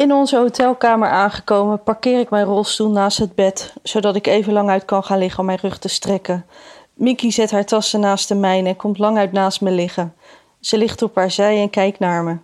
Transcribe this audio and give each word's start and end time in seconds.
In 0.00 0.12
onze 0.12 0.36
hotelkamer 0.36 1.08
aangekomen 1.08 1.82
parkeer 1.82 2.20
ik 2.20 2.30
mijn 2.30 2.44
rolstoel 2.44 2.90
naast 2.90 3.18
het 3.18 3.34
bed, 3.34 3.72
zodat 3.82 4.16
ik 4.16 4.26
even 4.26 4.52
lang 4.52 4.68
uit 4.68 4.84
kan 4.84 5.04
gaan 5.04 5.18
liggen 5.18 5.40
om 5.40 5.46
mijn 5.46 5.58
rug 5.62 5.78
te 5.78 5.88
strekken. 5.88 6.46
Mickey 6.94 7.30
zet 7.30 7.50
haar 7.50 7.64
tassen 7.64 8.00
naast 8.00 8.28
de 8.28 8.34
mijne 8.34 8.68
en 8.68 8.76
komt 8.76 8.98
lang 8.98 9.18
uit 9.18 9.32
naast 9.32 9.60
me 9.60 9.70
liggen. 9.70 10.14
Ze 10.60 10.78
ligt 10.78 11.02
op 11.02 11.14
haar 11.14 11.30
zij 11.30 11.60
en 11.60 11.70
kijkt 11.70 11.98
naar 11.98 12.24
me. 12.24 12.36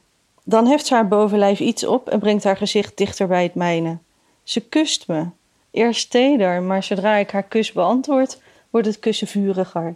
Dan 0.44 0.66
heft 0.66 0.86
ze 0.86 0.94
haar 0.94 1.08
bovenlijf 1.08 1.60
iets 1.60 1.86
op 1.86 2.08
en 2.08 2.18
brengt 2.18 2.44
haar 2.44 2.56
gezicht 2.56 2.96
dichter 2.96 3.26
bij 3.26 3.42
het 3.42 3.54
mijne. 3.54 3.98
Ze 4.42 4.60
kust 4.60 5.08
me. 5.08 5.24
Eerst 5.70 6.10
teder, 6.10 6.62
maar 6.62 6.82
zodra 6.82 7.16
ik 7.16 7.30
haar 7.30 7.42
kus 7.42 7.72
beantwoord, 7.72 8.40
wordt 8.70 8.86
het 8.86 8.98
kussen 8.98 9.26
vuriger. 9.26 9.94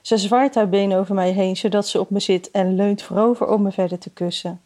Ze 0.00 0.16
zwaait 0.16 0.54
haar 0.54 0.68
been 0.68 0.94
over 0.94 1.14
mij 1.14 1.30
heen, 1.30 1.56
zodat 1.56 1.86
ze 1.86 2.00
op 2.00 2.10
me 2.10 2.20
zit 2.20 2.50
en 2.50 2.76
leunt 2.76 3.02
voorover 3.02 3.48
om 3.48 3.62
me 3.62 3.72
verder 3.72 3.98
te 3.98 4.10
kussen. 4.10 4.60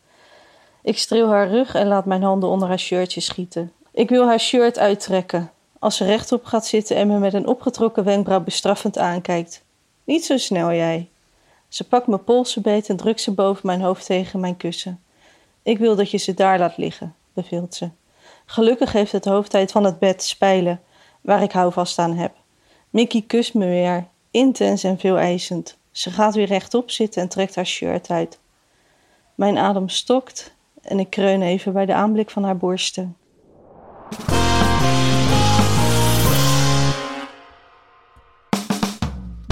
Ik 0.87 0.99
streel 0.99 1.29
haar 1.29 1.49
rug 1.49 1.75
en 1.75 1.87
laat 1.87 2.05
mijn 2.05 2.23
handen 2.23 2.49
onder 2.49 2.69
haar 2.69 2.79
shirtje 2.79 3.21
schieten. 3.21 3.73
Ik 3.93 4.09
wil 4.09 4.27
haar 4.27 4.41
shirt 4.41 4.79
uittrekken. 4.79 5.51
Als 5.79 5.97
ze 5.97 6.05
rechtop 6.05 6.45
gaat 6.45 6.67
zitten 6.67 6.97
en 6.97 7.09
me 7.09 7.19
met 7.19 7.35
een 7.35 7.47
opgetrokken 7.47 8.05
wenkbrauw 8.05 8.41
bestraffend 8.41 8.99
aankijkt. 8.99 9.65
Niet 10.05 10.25
zo 10.25 10.37
snel, 10.37 10.73
jij. 10.73 11.09
Ze 11.69 11.85
pakt 11.85 12.07
mijn 12.07 12.25
polsen 12.25 12.63
beet 12.63 12.89
en 12.89 12.97
drukt 12.97 13.21
ze 13.21 13.33
boven 13.33 13.67
mijn 13.67 13.81
hoofd 13.81 14.07
tegen 14.07 14.41
mijn 14.41 14.57
kussen. 14.57 15.03
Ik 15.63 15.79
wil 15.79 15.97
dat 15.97 16.11
je 16.11 16.17
ze 16.17 16.35
daar 16.35 16.59
laat 16.59 16.77
liggen, 16.77 17.15
beveelt 17.33 17.75
ze. 17.75 17.91
Gelukkig 18.45 18.93
heeft 18.93 19.13
het 19.13 19.25
hoofdheid 19.25 19.73
van 19.73 19.85
het 19.85 19.99
bed 19.99 20.23
spijlen, 20.23 20.81
waar 21.21 21.43
ik 21.43 21.53
houvast 21.53 21.99
aan 21.99 22.15
heb. 22.15 22.33
Mickey 22.91 23.25
kust 23.27 23.55
me 23.55 23.67
weer, 23.67 24.07
intens 24.31 24.85
en 24.85 24.99
veel 24.99 25.19
eisend. 25.19 25.77
Ze 25.91 26.11
gaat 26.11 26.35
weer 26.35 26.47
rechtop 26.47 26.91
zitten 26.91 27.23
en 27.23 27.29
trekt 27.29 27.55
haar 27.55 27.67
shirt 27.67 28.11
uit. 28.11 28.39
Mijn 29.35 29.59
adem 29.59 29.89
stokt 29.89 30.55
en 30.87 30.99
ik 30.99 31.11
kreun 31.11 31.43
even 31.43 31.73
bij 31.73 31.87
de 31.87 31.95
aanblik 31.95 32.31
van 32.31 32.45
haar 32.45 32.57
borsten. 32.57 33.17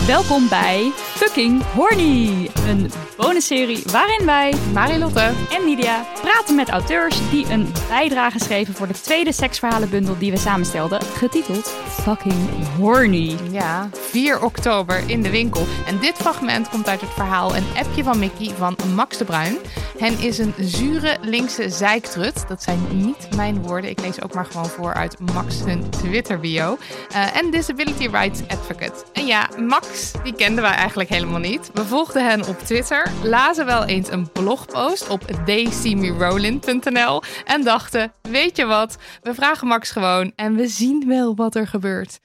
Welkom 0.07 0.49
bij 0.49 0.93
Fucking 0.95 1.63
Horny, 1.63 2.51
een 2.67 2.91
bonusserie 3.17 3.83
waarin 3.87 4.27
wij, 4.27 4.55
Marilotte 4.73 5.33
en 5.51 5.65
Nidia, 5.65 6.07
praten 6.21 6.55
met 6.55 6.69
auteurs 6.69 7.31
die 7.31 7.51
een 7.51 7.73
bijdrage 7.89 8.39
schreven 8.39 8.75
voor 8.75 8.87
de 8.87 9.01
tweede 9.01 9.33
seksverhalenbundel 9.33 10.19
die 10.19 10.31
we 10.31 10.37
samenstelden, 10.37 11.03
getiteld 11.03 11.69
Fucking 11.89 12.67
Horny. 12.79 13.37
Ja, 13.51 13.89
4 13.93 14.43
oktober 14.43 15.03
in 15.07 15.23
de 15.23 15.31
winkel. 15.31 15.67
En 15.87 15.99
dit 15.99 16.15
fragment 16.15 16.69
komt 16.69 16.89
uit 16.89 17.01
het 17.01 17.11
verhaal 17.11 17.57
Een 17.57 17.67
appje 17.77 18.03
van 18.03 18.19
Mickey 18.19 18.55
van 18.57 18.77
Max 18.95 19.19
de 19.19 19.25
Bruin. 19.25 19.57
Hen 19.99 20.19
is 20.21 20.39
een 20.39 20.55
zure 20.59 21.17
linkse 21.21 21.71
zeiktrut. 21.71 22.45
Dat 22.49 22.63
zijn 22.63 22.79
niet 22.93 23.29
mijn 23.37 23.63
woorden. 23.63 23.91
Ik 23.91 24.01
lees 24.01 24.23
ook 24.23 24.35
maar 24.35 24.47
gewoon 24.47 24.67
voor 24.67 24.95
uit 24.95 25.19
Max 25.33 25.57
Twitter 25.91 26.41
bio. 26.41 26.79
Eh, 27.11 27.37
en 27.37 27.51
Disability 27.51 28.09
Rights 28.09 28.41
Advocate. 28.49 29.05
En 29.13 29.27
ja, 29.27 29.49
Max, 29.59 29.87
die 30.23 30.35
kenden 30.35 30.63
wij 30.63 30.73
eigenlijk 30.73 31.09
helemaal 31.09 31.39
niet. 31.39 31.71
We 31.75 31.85
volgden 31.85 32.27
hen 32.27 32.49
op 32.49 32.59
Twitter, 32.59 33.13
lazen 33.23 33.67
wel 33.67 33.85
eens 33.85 34.11
een 34.11 34.33
blogpost 34.33 35.09
op 35.09 35.21
theyseemerolin.nl 35.47 37.23
en 37.45 37.65
dachten, 37.65 38.13
weet 38.23 38.57
je 38.57 38.65
wat, 38.65 38.97
we 39.23 39.35
vragen 39.35 39.67
Max 39.67 39.91
gewoon 39.91 40.33
en 40.37 40.55
we 40.55 40.67
zien 40.67 41.05
wel 41.07 41.35
wat 41.35 41.55
er 41.55 41.67
gebeurt. 41.67 42.21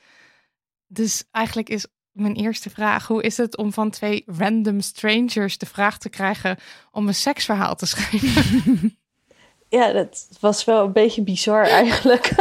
Dus 0.88 1.24
eigenlijk 1.31 1.69
is 1.69 1.85
mijn 2.12 2.35
eerste 2.35 2.69
vraag: 2.69 3.07
hoe 3.07 3.24
is 3.24 3.38
het 3.38 3.57
om 3.57 3.74
van 3.74 3.90
twee 3.90 4.24
random 4.25 4.81
strangers 4.81 5.57
de 5.57 5.66
vraag 5.66 5.97
te 5.97 6.09
krijgen 6.09 6.57
om 6.91 7.07
een 7.07 7.16
seksverhaal 7.16 7.75
te 7.75 7.86
schrijven? 7.86 8.94
Ja, 9.69 9.91
dat 9.91 10.28
was 10.40 10.66
wel 10.66 10.86
een 10.86 10.94
beetje 10.94 11.22
bizar 11.22 11.63
eigenlijk. 11.63 12.31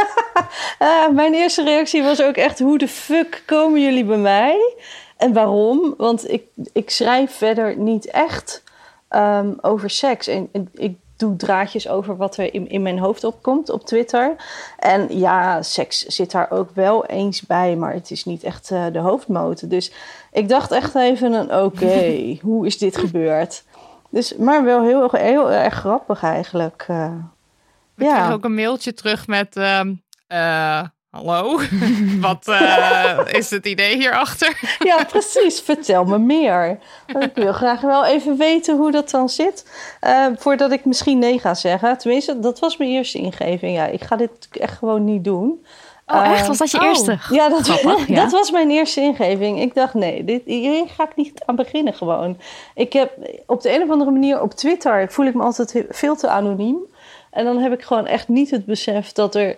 Ah, 0.78 1.14
mijn 1.20 1.34
eerste 1.34 1.64
reactie 1.64 2.02
was 2.02 2.22
ook 2.22 2.36
echt: 2.36 2.58
hoe 2.58 2.78
de 2.78 2.88
fuck 2.88 3.42
komen 3.46 3.80
jullie 3.80 4.04
bij 4.04 4.16
mij? 4.16 4.74
En 5.18 5.32
waarom? 5.32 5.94
Want 5.96 6.30
ik, 6.30 6.42
ik 6.72 6.90
schrijf 6.90 7.32
verder 7.36 7.76
niet 7.76 8.06
echt 8.10 8.62
ehm, 9.08 9.52
over 9.60 9.90
seks. 9.90 10.26
En, 10.26 10.48
en 10.52 10.68
ik 10.74 10.96
doe 11.16 11.36
draadjes 11.36 11.88
over 11.88 12.16
wat 12.16 12.36
er 12.36 12.54
in, 12.54 12.68
in 12.68 12.82
mijn 12.82 12.98
hoofd 12.98 13.24
opkomt 13.24 13.70
op 13.70 13.84
Twitter. 13.86 14.36
En 14.78 15.18
ja, 15.18 15.62
seks 15.62 16.06
zit 16.06 16.30
daar 16.30 16.50
ook 16.50 16.70
wel 16.74 17.06
eens 17.06 17.42
bij, 17.42 17.76
maar 17.76 17.92
het 17.92 18.10
is 18.10 18.24
niet 18.24 18.42
echt 18.42 18.70
eh, 18.70 18.86
de 18.92 18.98
hoofdmoot. 18.98 19.70
Dus 19.70 19.92
ik 20.32 20.48
dacht 20.48 20.70
echt 20.70 20.94
even 20.94 21.32
een 21.32 21.54
oké, 21.64 22.14
hoe 22.48 22.66
is 22.66 22.78
dit 22.78 22.96
gebeurd? 22.96 23.64
Dus, 24.10 24.36
maar 24.36 24.64
wel 24.64 24.82
heel, 24.84 25.10
heel 25.10 25.50
erg 25.52 25.74
grappig 25.74 26.22
eigenlijk. 26.22 26.84
eh. 26.88 27.12
We 27.94 28.04
Ja. 28.04 28.32
ook 28.32 28.44
een 28.44 28.54
mailtje 28.54 28.94
terug 28.94 29.26
met. 29.26 29.56
ehm, 29.56 29.94
eh, 30.26 30.82
Hallo, 31.10 31.60
wat 32.20 32.48
eh, 32.48 33.18
is 33.26 33.50
het 33.50 33.66
idee 33.66 33.96
hierachter? 33.96 34.60
Ja, 34.78 35.04
precies. 35.04 35.60
Vertel 35.60 36.04
me 36.04 36.18
meer. 36.18 36.78
Ik 37.06 37.30
wil 37.34 37.52
graag 37.52 37.80
wel 37.80 38.06
even 38.06 38.36
weten 38.36 38.76
hoe 38.76 38.90
dat 38.90 39.10
dan 39.10 39.28
zit. 39.28 39.64
eh, 40.00 40.26
voordat 40.36 40.72
ik 40.72 40.84
misschien 40.84 41.18
nee 41.18 41.38
ga 41.38 41.54
zeggen. 41.54 41.98
Tenminste, 41.98 42.38
dat 42.38 42.58
was 42.58 42.76
mijn 42.76 42.90
eerste 42.90 43.18
ingeving. 43.18 43.76
Ja, 43.76 43.86
ik 43.86 44.02
ga 44.04 44.16
dit 44.16 44.48
echt 44.50 44.78
gewoon 44.78 45.04
niet 45.04 45.24
doen. 45.24 45.64
Oh, 46.06 46.30
echt? 46.30 46.40
Eh, 46.40 46.46
Was 46.46 46.58
dat 46.58 46.70
je 46.70 46.80
oh. 46.80 46.84
eerste? 46.86 47.18
Ja, 47.30 47.48
dat, 47.48 47.68
Grappig, 47.68 48.08
ja. 48.16 48.22
dat 48.22 48.32
was 48.32 48.50
mijn 48.50 48.70
eerste 48.70 49.00
ingeving. 49.00 49.60
Ik 49.60 49.74
dacht, 49.74 49.94
nee, 49.94 50.24
dit, 50.24 50.42
hier 50.44 50.88
ga 50.88 51.04
ik 51.04 51.16
niet 51.16 51.42
aan 51.46 51.56
beginnen 51.56 51.94
gewoon. 51.94 52.38
Ik 52.74 52.92
heb 52.92 53.12
op 53.46 53.60
de 53.62 53.74
een 53.74 53.82
of 53.82 53.90
andere 53.90 54.10
manier 54.10 54.42
op 54.42 54.54
Twitter... 54.54 55.12
voel 55.12 55.26
ik 55.26 55.34
me 55.34 55.42
altijd 55.42 55.84
veel 55.88 56.16
te 56.16 56.28
anoniem. 56.28 56.76
En 57.30 57.44
dan 57.44 57.58
heb 57.58 57.72
ik 57.72 57.82
gewoon 57.82 58.06
echt 58.06 58.28
niet 58.28 58.50
het 58.50 58.64
besef 58.64 59.12
dat 59.12 59.34
er... 59.34 59.56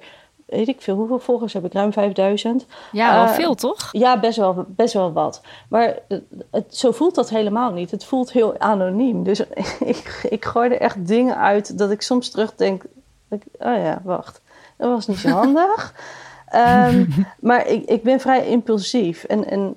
Weet 0.51 0.69
ik 0.69 0.81
veel, 0.81 0.97
hoeveel 0.97 1.19
volgers 1.19 1.53
heb 1.53 1.65
ik? 1.65 1.73
Ruim 1.73 1.93
5000. 1.93 2.67
Ja, 2.93 3.15
wel 3.15 3.25
Eh, 3.25 3.31
veel 3.31 3.55
toch? 3.55 3.89
Ja, 3.93 4.21
best 4.21 4.37
wel, 4.39 4.65
best 4.69 4.95
wel 4.95 5.13
wat. 5.13 5.41
Maar 5.69 5.99
het, 6.51 6.77
zo 6.77 6.91
voelt 6.93 7.15
dat 7.15 7.31
helemaal 7.31 7.73
niet. 7.73 7.91
Het 7.91 8.05
voelt 8.05 8.33
heel 8.33 8.59
anoniem. 8.59 9.23
Dus 9.25 9.41
ik, 9.81 10.27
ik 10.31 10.45
gooi 10.45 10.71
er 10.71 10.81
echt 10.81 11.07
dingen 11.07 11.37
uit 11.37 11.79
dat 11.79 11.91
ik 11.91 12.03
soms 12.03 12.31
terugdenk... 12.31 12.83
dat 13.29 13.39
ik- 13.43 13.67
Oh 13.67 13.77
ja, 13.77 14.01
wacht. 14.05 14.41
Dat 14.77 14.91
was 14.91 15.07
niet 15.07 15.19
zo 15.19 15.29
handig. 15.43 15.95
Ehm, 16.49 17.05
maar 17.41 17.67
ik, 17.67 17.85
ik 17.85 18.03
ben 18.03 18.21
vrij 18.21 18.47
impulsief. 18.47 19.25
En, 19.25 19.47
en 19.51 19.77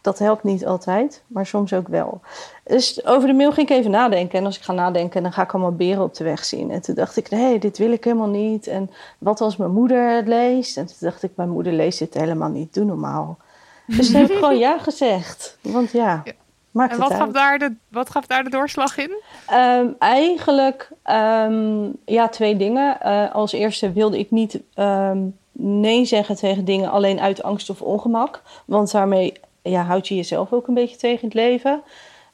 dat 0.00 0.18
helpt 0.18 0.42
niet 0.42 0.66
altijd, 0.66 1.22
maar 1.26 1.46
soms 1.46 1.72
ook 1.72 1.88
wel. 1.88 2.20
Dus 2.64 3.06
over 3.06 3.28
de 3.28 3.34
mail 3.34 3.52
ging 3.52 3.68
ik 3.68 3.76
even 3.76 3.90
nadenken. 3.90 4.38
En 4.38 4.44
als 4.44 4.56
ik 4.56 4.62
ga 4.62 4.72
nadenken, 4.72 5.22
dan 5.22 5.32
ga 5.32 5.42
ik 5.42 5.52
allemaal 5.52 5.74
beren 5.74 6.02
op 6.02 6.14
de 6.14 6.24
weg 6.24 6.44
zien. 6.44 6.70
En 6.70 6.80
toen 6.80 6.94
dacht 6.94 7.16
ik, 7.16 7.30
nee, 7.30 7.58
dit 7.58 7.78
wil 7.78 7.92
ik 7.92 8.04
helemaal 8.04 8.28
niet. 8.28 8.66
En 8.66 8.90
wat 9.18 9.40
als 9.40 9.56
mijn 9.56 9.72
moeder 9.72 10.16
het 10.16 10.28
leest? 10.28 10.76
En 10.76 10.86
toen 10.86 10.96
dacht 11.00 11.22
ik, 11.22 11.30
mijn 11.34 11.50
moeder 11.50 11.72
leest 11.72 11.98
dit 11.98 12.14
helemaal 12.14 12.48
niet. 12.48 12.74
Doe 12.74 12.84
normaal. 12.84 13.38
Dus 13.86 14.10
toen 14.10 14.20
heb 14.20 14.30
ik 14.30 14.36
gewoon 14.36 14.58
ja 14.58 14.78
gezegd. 14.78 15.58
Want 15.60 15.90
ja, 15.90 16.22
maakt 16.70 16.92
En 16.92 17.00
het 17.00 17.08
wat 17.08 17.10
uit. 17.10 17.20
gaf, 17.20 17.32
daar 17.32 17.58
de, 17.58 17.74
wat 17.88 18.10
gaf 18.10 18.26
daar 18.26 18.44
de 18.44 18.50
doorslag 18.50 18.96
in? 18.96 19.22
Ehm, 19.46 19.86
eigenlijk 19.98 20.88
ehm, 21.02 21.88
ja, 22.04 22.28
twee 22.28 22.56
dingen. 22.56 23.00
Eh, 23.00 23.34
als 23.34 23.52
eerste 23.52 23.92
wilde 23.92 24.18
ik 24.18 24.30
niet 24.30 24.60
ehm, 24.74 25.18
nee 25.52 26.04
zeggen 26.04 26.36
tegen 26.36 26.64
dingen 26.64 26.90
alleen 26.90 27.20
uit 27.20 27.42
angst 27.42 27.70
of 27.70 27.82
ongemak. 27.82 28.42
Want 28.64 28.90
daarmee 28.90 29.32
ja, 29.62 29.82
houd 29.82 30.08
je 30.08 30.14
jezelf 30.14 30.52
ook 30.52 30.68
een 30.68 30.74
beetje 30.74 30.96
tegen 30.96 31.24
het 31.24 31.34
leven. 31.34 31.82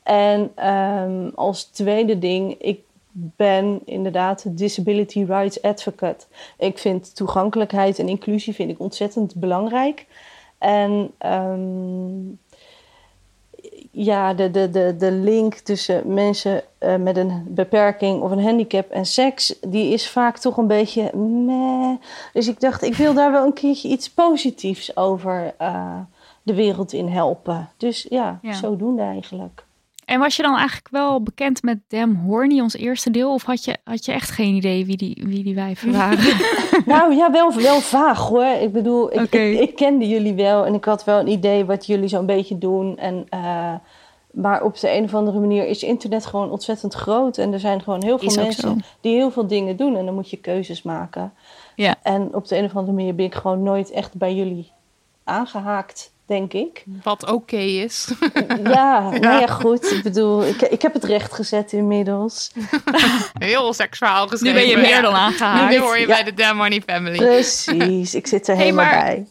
En 0.02 0.52
ehm, 0.54 1.28
als 1.34 1.64
tweede 1.64 2.18
ding, 2.18 2.54
ik 2.58 2.80
ben 3.12 3.80
inderdaad 3.84 4.56
disability 4.56 5.24
rights 5.24 5.62
advocate. 5.62 6.26
Ik 6.58 6.78
vind 6.78 7.16
toegankelijkheid 7.16 7.98
en 7.98 8.08
inclusie 8.08 8.54
vind 8.54 8.70
ik 8.70 8.80
ontzettend 8.80 9.34
belangrijk. 9.34 10.06
En 10.58 11.10
um, 11.26 12.38
ja, 13.90 14.34
de, 14.34 14.50
de, 14.50 14.70
de, 14.70 14.94
de 14.98 15.12
link 15.12 15.54
tussen 15.54 16.14
mensen 16.14 16.62
uh, 16.80 16.96
met 16.96 17.16
een 17.16 17.44
beperking 17.48 18.22
of 18.22 18.30
een 18.30 18.42
handicap 18.42 18.90
en 18.90 19.06
seks, 19.06 19.58
die 19.60 19.92
is 19.92 20.08
vaak 20.10 20.38
toch 20.38 20.56
een 20.56 20.66
beetje 20.66 21.16
meh. 21.16 21.94
Dus 22.32 22.48
ik 22.48 22.60
dacht, 22.60 22.82
ik 22.82 22.94
wil 22.94 23.14
daar 23.14 23.32
wel 23.32 23.46
een 23.46 23.52
keertje 23.52 23.88
iets 23.88 24.10
positiefs 24.10 24.96
over 24.96 25.54
uh, 25.60 25.98
de 26.46 26.54
wereld 26.54 26.92
in 26.92 27.08
helpen. 27.08 27.68
Dus 27.76 28.06
ja, 28.08 28.38
ja, 28.42 28.52
zodoende 28.52 29.02
eigenlijk. 29.02 29.64
En 30.04 30.18
was 30.18 30.36
je 30.36 30.42
dan 30.42 30.56
eigenlijk 30.56 30.88
wel 30.90 31.22
bekend 31.22 31.62
met 31.62 31.78
Dem 31.88 32.14
Horny, 32.14 32.60
ons 32.60 32.76
eerste 32.76 33.10
deel? 33.10 33.32
Of 33.32 33.42
had 33.42 33.64
je, 33.64 33.76
had 33.84 34.04
je 34.04 34.12
echt 34.12 34.30
geen 34.30 34.54
idee 34.54 34.86
wie 34.86 34.96
die, 34.96 35.22
wie 35.26 35.44
die 35.44 35.54
wijven 35.54 35.92
waren? 35.92 36.36
nou 36.94 37.14
ja, 37.14 37.30
wel, 37.30 37.54
wel 37.54 37.80
vaag 37.80 38.28
hoor. 38.28 38.44
Ik 38.44 38.72
bedoel, 38.72 39.12
ik, 39.12 39.34
ik, 39.34 39.60
ik, 39.60 39.76
kende 39.76 40.08
jullie 40.08 40.34
wel 40.34 40.66
en 40.66 40.74
ik 40.74 40.84
had 40.84 41.04
wel 41.04 41.18
een 41.20 41.28
idee 41.28 41.64
wat 41.64 41.86
jullie 41.86 42.08
zo'n 42.08 42.26
beetje 42.26 42.58
doen. 42.58 42.98
En, 42.98 43.26
uh, 43.34 43.74
maar 44.30 44.62
op 44.62 44.80
de 44.80 44.92
een 44.92 45.04
of 45.04 45.14
andere 45.14 45.38
manier 45.38 45.66
is 45.66 45.82
internet 45.82 46.26
gewoon 46.26 46.50
ontzettend 46.50 46.94
groot. 46.94 47.38
En 47.38 47.52
er 47.52 47.60
zijn 47.60 47.82
gewoon 47.82 48.02
heel 48.02 48.18
veel 48.18 48.42
mensen 48.42 48.84
die 49.00 49.14
heel 49.14 49.30
veel 49.30 49.46
dingen 49.46 49.76
doen. 49.76 49.96
En 49.96 50.04
dan 50.04 50.14
moet 50.14 50.30
je 50.30 50.36
keuzes 50.36 50.82
maken. 50.82 51.32
Ja. 51.74 51.94
En 52.02 52.34
op 52.34 52.48
de 52.48 52.56
een 52.56 52.64
of 52.64 52.76
andere 52.76 52.96
manier 52.96 53.14
ben 53.14 53.26
ik 53.26 53.34
gewoon 53.34 53.62
nooit 53.62 53.90
echt 53.90 54.14
bij 54.14 54.34
jullie 54.34 54.72
aangehaakt 55.24 56.14
denk 56.26 56.52
ik. 56.52 56.84
Wat 57.02 57.30
oké 57.30 57.56
is. 57.56 58.08
Ja, 58.62 59.10
nou 59.18 59.40
ja, 59.40 59.46
goed. 59.46 59.90
Ik 59.90 60.02
bedoel, 60.02 60.46
ik, 60.46 60.60
ik 60.60 60.82
heb 60.82 60.92
het 60.92 61.04
recht 61.04 61.32
gezet 61.32 61.72
inmiddels. 61.72 62.52
Heel 63.38 63.72
seksverhaal 63.72 64.28
geschreven. 64.28 64.58
Nu 64.58 64.66
ben 64.66 64.80
je 64.82 64.88
meer 64.88 65.02
dan 65.02 65.14
aangehaakt. 65.14 65.70
Nu 65.70 65.78
hoor 65.78 65.98
je 65.98 66.06
bij 66.06 66.22
de 66.22 66.34
Damn 66.34 66.56
Money 66.56 66.82
Family. 66.86 67.16
Precies, 67.16 68.14
ik 68.14 68.26
zit 68.26 68.48
er 68.48 68.56
helemaal 68.56 68.90
bij. 68.90 69.26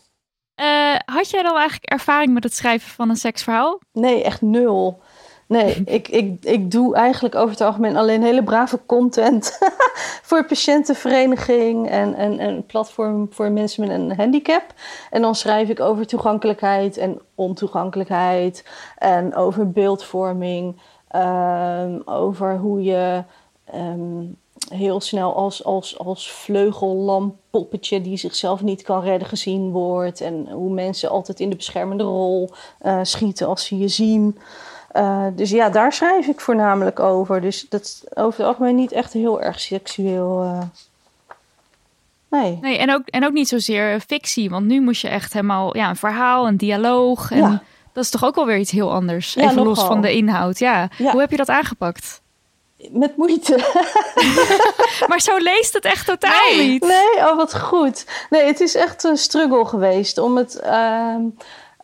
Uh, 0.61 0.95
had 1.15 1.29
jij 1.29 1.43
dan 1.43 1.55
eigenlijk 1.55 1.91
ervaring 1.91 2.33
met 2.33 2.43
het 2.43 2.55
schrijven 2.55 2.89
van 2.89 3.09
een 3.09 3.15
seksverhaal? 3.15 3.81
Nee, 3.91 4.23
echt 4.23 4.41
nul. 4.41 5.01
Nee, 5.47 5.83
ik, 5.85 6.07
ik, 6.07 6.37
ik 6.45 6.71
doe 6.71 6.95
eigenlijk 6.95 7.35
over 7.35 7.49
het 7.49 7.61
algemeen 7.61 7.97
alleen 7.97 8.23
hele 8.23 8.43
brave 8.43 8.79
content 8.85 9.57
voor 10.29 10.45
patiëntenvereniging 10.45 11.89
en, 11.89 12.15
en, 12.15 12.39
en 12.39 12.65
platform 12.65 13.27
voor 13.31 13.51
mensen 13.51 13.87
met 13.87 13.97
een 13.97 14.15
handicap. 14.15 14.73
En 15.09 15.21
dan 15.21 15.35
schrijf 15.35 15.69
ik 15.69 15.79
over 15.79 16.07
toegankelijkheid 16.07 16.97
en 16.97 17.21
ontoegankelijkheid 17.35 18.65
en 18.97 19.35
over 19.35 19.71
beeldvorming, 19.71 20.79
um, 21.15 22.01
over 22.05 22.57
hoe 22.57 22.83
je 22.83 23.23
um, 23.75 24.37
heel 24.69 25.01
snel 25.01 25.35
als, 25.35 25.63
als, 25.63 25.97
als 25.97 26.31
vleugellampoppetje 26.31 28.01
die 28.01 28.17
zichzelf 28.17 28.61
niet 28.61 28.81
kan 28.81 29.01
redden 29.01 29.27
gezien 29.27 29.71
wordt 29.71 30.21
en 30.21 30.51
hoe 30.51 30.73
mensen 30.73 31.09
altijd 31.09 31.39
in 31.39 31.49
de 31.49 31.55
beschermende 31.55 32.03
rol 32.03 32.49
uh, 32.85 32.99
schieten 33.01 33.47
als 33.47 33.65
ze 33.65 33.77
je 33.77 33.87
zien. 33.87 34.37
Uh, 34.95 35.25
dus 35.35 35.49
ja, 35.49 35.69
daar 35.69 35.93
schrijf 35.93 36.27
ik 36.27 36.39
voornamelijk 36.39 36.99
over. 36.99 37.41
Dus 37.41 37.65
dat 37.69 37.81
is 37.81 38.03
over 38.13 38.39
het 38.39 38.47
algemeen 38.47 38.75
niet 38.75 38.91
echt 38.91 39.13
heel 39.13 39.41
erg 39.41 39.59
seksueel. 39.59 40.43
Uh... 40.43 40.61
Nee. 42.29 42.57
nee 42.61 42.77
en, 42.77 42.93
ook, 42.93 43.01
en 43.05 43.25
ook 43.25 43.33
niet 43.33 43.47
zozeer 43.47 43.99
fictie. 43.99 44.49
Want 44.49 44.65
nu 44.65 44.81
moest 44.81 45.01
je 45.01 45.07
echt 45.07 45.33
helemaal 45.33 45.77
ja, 45.77 45.89
een 45.89 45.95
verhaal, 45.95 46.47
een 46.47 46.57
dialoog. 46.57 47.31
En 47.31 47.37
ja. 47.37 47.63
dat 47.93 48.03
is 48.03 48.09
toch 48.09 48.23
ook 48.23 48.35
wel 48.35 48.45
weer 48.45 48.57
iets 48.57 48.71
heel 48.71 48.91
anders. 48.91 49.33
Ja, 49.33 49.49
Even 49.49 49.63
los 49.63 49.83
van 49.83 50.01
de 50.01 50.13
inhoud. 50.13 50.59
Ja. 50.59 50.89
ja. 50.97 51.11
Hoe 51.11 51.19
heb 51.19 51.31
je 51.31 51.37
dat 51.37 51.49
aangepakt? 51.49 52.21
Met 52.91 53.17
moeite. 53.17 53.57
maar 55.09 55.21
zo 55.21 55.37
leest 55.37 55.73
het 55.73 55.85
echt 55.85 56.05
totaal 56.05 56.51
nee. 56.51 56.67
niet. 56.67 56.83
Nee, 56.83 57.17
oh 57.17 57.35
wat 57.35 57.59
goed. 57.59 58.05
Nee, 58.29 58.45
het 58.45 58.59
is 58.59 58.75
echt 58.75 59.03
een 59.03 59.17
struggle 59.17 59.65
geweest 59.65 60.17
om 60.17 60.37
het... 60.37 60.61
Uh, 60.63 61.15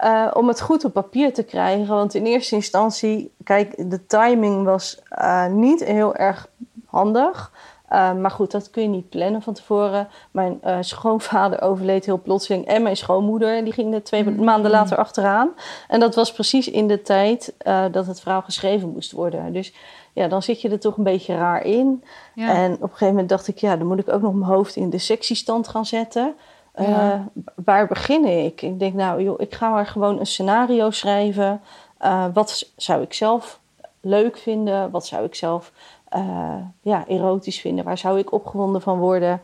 uh, 0.03 0.27
om 0.33 0.48
het 0.48 0.62
goed 0.62 0.86
op 0.86 0.94
papier 0.94 1.33
te 1.33 1.44
krijgen. 1.44 1.88
Want 1.88 2.13
in 2.13 2.25
eerste 2.25 2.56
instantie, 2.56 3.31
kijk, 3.44 3.89
de 3.92 4.06
timing 4.06 4.65
was 4.65 5.01
uh, 5.21 5.48
niet 5.48 5.83
heel 5.83 6.15
erg 6.15 6.48
handig. 6.86 7.51
Uh, 7.92 8.13
maar 8.13 8.31
goed, 8.31 8.51
dat 8.51 8.69
kun 8.69 8.81
je 8.81 8.88
niet 8.88 9.09
plannen 9.09 9.42
van 9.42 9.53
tevoren. 9.53 10.07
Mijn 10.31 10.59
schoonvader 10.80 11.62
overleed 11.69 12.06
heel 12.06 12.21
plotseling. 12.21 12.65
En 12.65 12.83
mijn 12.83 12.98
schoonmoeder, 12.98 13.63
die 13.63 13.74
ging 13.74 13.94
er 13.94 14.03
twee 14.03 14.24
mm. 14.24 14.44
maanden 14.44 14.71
later 14.71 14.98
achteraan. 14.98 15.50
En 15.88 16.00
dat 16.00 16.15
was 16.15 16.31
precies 16.31 16.69
in 16.69 16.88
de 16.88 17.01
tijd 17.01 17.53
dat 17.92 18.07
het 18.07 18.21
verhaal 18.21 18.42
geschreven 18.42 18.89
moest 18.89 19.12
worden. 19.12 19.53
Dus 19.53 19.74
ja, 20.13 20.27
dan 20.27 20.44
zit 20.44 20.62
je 20.62 20.69
er 20.69 20.80
toch 20.80 20.98
een 20.98 21.03
beetje 21.03 21.36
raar 21.36 21.65
in. 21.65 22.03
Ja. 22.36 22.53
En 22.53 22.74
op 22.74 22.81
een 22.81 22.88
gegeven 22.88 23.07
moment 23.07 23.30
dacht 23.30 23.48
ik, 23.48 23.57
ja, 23.57 23.77
dan 23.77 23.88
moet 23.88 24.00
ik 24.00 24.09
ook 24.09 24.21
nog 24.21 24.33
mijn 24.33 24.51
hoofd 24.51 24.75
in 24.75 24.89
de 24.89 24.98
sectiestand 24.98 25.68
gaan 25.68 25.86
zetten. 25.86 26.36
Ja. 26.75 27.15
Uh, 27.15 27.41
waar 27.65 27.88
begin 27.88 28.25
ik? 28.25 28.62
Ik 28.62 28.79
denk, 28.79 28.94
nou 28.94 29.23
joh, 29.23 29.41
ik 29.41 29.53
ga 29.53 29.69
maar 29.69 29.88
gewoon 29.88 30.19
een 30.19 30.25
scenario 30.25 30.89
schrijven. 30.89 31.62
Uh, 32.01 32.25
wat 32.33 32.71
zou 32.75 33.01
ik 33.01 33.13
zelf 33.13 33.59
leuk 34.01 34.38
vinden? 34.38 34.91
Wat 34.91 35.06
zou 35.06 35.25
ik 35.25 35.35
zelf 35.35 35.71
uh, 36.15 36.56
ja, 36.81 37.07
erotisch 37.07 37.59
vinden? 37.59 37.85
Waar 37.85 37.97
zou 37.97 38.19
ik 38.19 38.31
opgewonden 38.31 38.81
van 38.81 39.00
worden? 39.00 39.41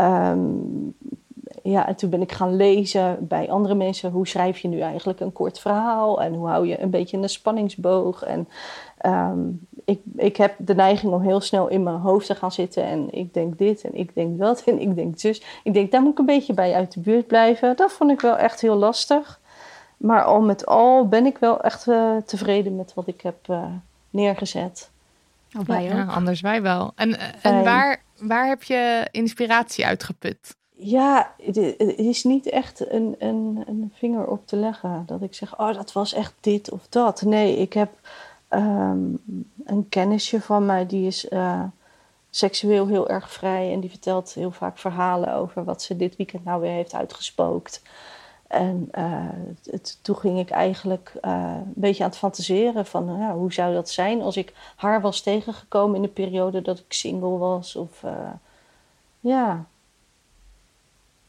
Um, 0.00 0.94
ja, 1.62 1.86
en 1.88 1.94
toen 1.94 2.10
ben 2.10 2.22
ik 2.22 2.32
gaan 2.32 2.56
lezen 2.56 3.26
bij 3.28 3.50
andere 3.50 3.74
mensen. 3.74 4.10
Hoe 4.10 4.26
schrijf 4.26 4.58
je 4.58 4.68
nu 4.68 4.80
eigenlijk 4.80 5.20
een 5.20 5.32
kort 5.32 5.58
verhaal? 5.58 6.22
En 6.22 6.34
hoe 6.34 6.48
hou 6.48 6.66
je 6.66 6.80
een 6.80 6.90
beetje 6.90 7.16
een 7.18 7.28
spanningsboog? 7.28 8.22
En 8.22 8.48
um, 9.06 9.66
ik, 9.88 10.00
ik 10.16 10.36
heb 10.36 10.54
de 10.58 10.74
neiging 10.74 11.12
om 11.12 11.22
heel 11.22 11.40
snel 11.40 11.68
in 11.68 11.82
mijn 11.82 11.96
hoofd 11.96 12.26
te 12.26 12.34
gaan 12.34 12.52
zitten. 12.52 12.84
En 12.84 13.08
ik 13.10 13.34
denk 13.34 13.58
dit 13.58 13.84
en 13.84 13.94
ik 13.94 14.14
denk 14.14 14.38
dat 14.38 14.62
en 14.66 14.80
ik 14.80 14.94
denk 14.94 15.18
zus. 15.18 15.42
Ik 15.64 15.74
denk, 15.74 15.90
daar 15.90 16.02
moet 16.02 16.12
ik 16.12 16.18
een 16.18 16.26
beetje 16.26 16.54
bij 16.54 16.74
uit 16.74 16.92
de 16.92 17.00
buurt 17.00 17.26
blijven. 17.26 17.76
Dat 17.76 17.92
vond 17.92 18.10
ik 18.10 18.20
wel 18.20 18.36
echt 18.36 18.60
heel 18.60 18.76
lastig. 18.76 19.40
Maar 19.96 20.24
al 20.24 20.40
met 20.40 20.66
al 20.66 21.08
ben 21.08 21.26
ik 21.26 21.38
wel 21.38 21.60
echt 21.60 21.86
uh, 21.86 22.16
tevreden 22.16 22.76
met 22.76 22.94
wat 22.94 23.06
ik 23.06 23.20
heb 23.20 23.36
uh, 23.50 23.64
neergezet. 24.10 24.90
Oh, 25.58 25.66
wij 25.66 25.82
ja, 25.82 26.04
anders 26.04 26.40
wij 26.40 26.62
wel. 26.62 26.92
En, 26.94 27.18
en 27.42 27.64
waar, 27.64 28.02
waar 28.18 28.48
heb 28.48 28.62
je 28.62 29.08
inspiratie 29.10 29.86
uitgeput? 29.86 30.56
Ja, 30.76 31.32
het 31.42 31.56
is 31.96 32.24
niet 32.24 32.48
echt 32.48 32.90
een, 32.90 33.16
een, 33.18 33.64
een 33.66 33.92
vinger 33.94 34.26
op 34.26 34.46
te 34.46 34.56
leggen. 34.56 35.02
Dat 35.06 35.22
ik 35.22 35.34
zeg, 35.34 35.58
oh, 35.58 35.74
dat 35.74 35.92
was 35.92 36.12
echt 36.12 36.34
dit 36.40 36.70
of 36.70 36.86
dat. 36.88 37.22
Nee, 37.22 37.56
ik 37.56 37.72
heb 37.72 37.90
um, 38.50 39.18
een 39.64 39.88
kennisje 39.88 40.40
van 40.40 40.66
mij, 40.66 40.86
die 40.86 41.06
is 41.06 41.30
uh, 41.30 41.62
seksueel 42.30 42.86
heel 42.86 43.08
erg 43.08 43.30
vrij. 43.30 43.72
En 43.72 43.80
die 43.80 43.90
vertelt 43.90 44.32
heel 44.32 44.50
vaak 44.50 44.78
verhalen 44.78 45.34
over 45.34 45.64
wat 45.64 45.82
ze 45.82 45.96
dit 45.96 46.16
weekend 46.16 46.44
nou 46.44 46.60
weer 46.60 46.72
heeft 46.72 46.94
uitgespookt. 46.94 47.82
En 48.46 48.88
uh, 48.98 49.28
het, 49.70 49.98
toen 50.02 50.16
ging 50.16 50.38
ik 50.38 50.50
eigenlijk 50.50 51.12
uh, 51.22 51.54
een 51.54 51.72
beetje 51.74 52.02
aan 52.02 52.08
het 52.08 52.18
fantaseren 52.18 52.86
van 52.86 53.04
nou, 53.04 53.38
hoe 53.38 53.52
zou 53.52 53.74
dat 53.74 53.90
zijn 53.90 54.22
als 54.22 54.36
ik 54.36 54.54
haar 54.76 55.00
was 55.00 55.20
tegengekomen 55.20 55.96
in 55.96 56.02
de 56.02 56.08
periode 56.08 56.62
dat 56.62 56.78
ik 56.78 56.92
single 56.92 57.36
was. 57.36 57.76
Of 57.76 58.02
ja, 59.20 59.66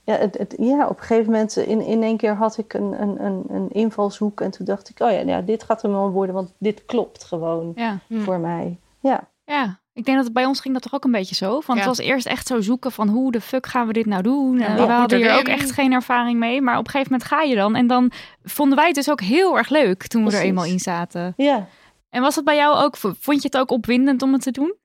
ja, 0.10 0.18
het, 0.18 0.38
het, 0.38 0.56
ja, 0.58 0.88
op 0.88 0.98
een 0.98 1.04
gegeven 1.04 1.32
moment 1.32 1.58
in, 1.58 1.82
in 1.82 2.04
één 2.04 2.18
keer 2.18 2.36
had 2.36 2.58
ik 2.58 2.74
een, 2.74 3.02
een, 3.02 3.26
een, 3.26 3.44
een 3.50 3.70
invalshoek. 3.72 4.42
En 4.42 4.52
toen 4.52 4.66
dacht 4.66 4.90
ik, 4.90 5.00
oh 5.00 5.12
ja, 5.12 5.22
nou 5.22 5.46
dit 5.46 5.64
gaat 5.64 5.82
hem 5.82 5.92
wel 5.92 6.12
worden, 6.12 6.36
want 6.36 6.54
dit 6.58 6.86
klopt 6.86 7.24
gewoon 7.24 7.72
ja. 7.76 8.00
Hm. 8.08 8.20
voor 8.20 8.40
mij. 8.40 8.78
Ja. 9.00 9.30
ja, 9.46 9.80
ik 9.94 10.06
denk 10.06 10.24
dat 10.24 10.34
bij 10.34 10.46
ons 10.46 10.60
ging 10.60 10.74
dat 10.74 10.84
toch 10.84 10.94
ook 10.94 11.04
een 11.04 11.12
beetje 11.12 11.36
zo. 11.36 11.62
Want 11.66 11.80
het 11.80 11.88
was 11.88 11.98
eerst 11.98 12.26
echt 12.26 12.48
zo 12.48 12.62
zoeken 12.62 12.92
van 12.92 13.08
hoe 13.08 13.32
de 13.32 13.42
fuck 13.42 13.66
gaan 13.66 13.88
we 13.88 13.94
dit 13.94 14.06
nou 14.06 14.22
doen. 14.22 14.60
En 14.60 14.76
we 14.76 14.92
hadden 14.92 15.18
hier 15.18 15.38
ook 15.38 15.48
echt 15.48 15.72
geen 15.72 15.94
ervaring 15.94 16.40
mee. 16.40 16.62
Maar 16.62 16.78
op 16.78 16.86
een 16.86 16.92
gegeven 16.92 17.12
moment 17.12 17.30
ga 17.30 17.42
je 17.42 17.56
dan. 17.56 17.76
En 17.76 17.88
dan 17.88 18.12
vonden 18.44 18.78
wij 18.78 18.86
het 18.86 18.96
dus 18.96 19.10
ook 19.10 19.22
heel 19.22 19.58
erg 19.58 19.70
leuk 19.70 20.08
toen 20.08 20.26
we 20.26 20.32
er 20.32 20.42
eenmaal 20.42 20.66
in 20.66 20.80
zaten. 20.80 21.34
Ja. 21.38 21.68
En 22.10 22.22
was 22.22 22.36
dat 22.36 22.44
bij 22.44 22.56
jou 22.56 22.84
ook, 22.84 22.98
vond 22.98 23.42
je 23.42 23.48
het 23.52 23.58
ook 23.58 23.72
opwindend 23.72 24.22
om 24.22 24.34
het 24.34 24.42
te 24.42 24.52
doen? 24.52 24.76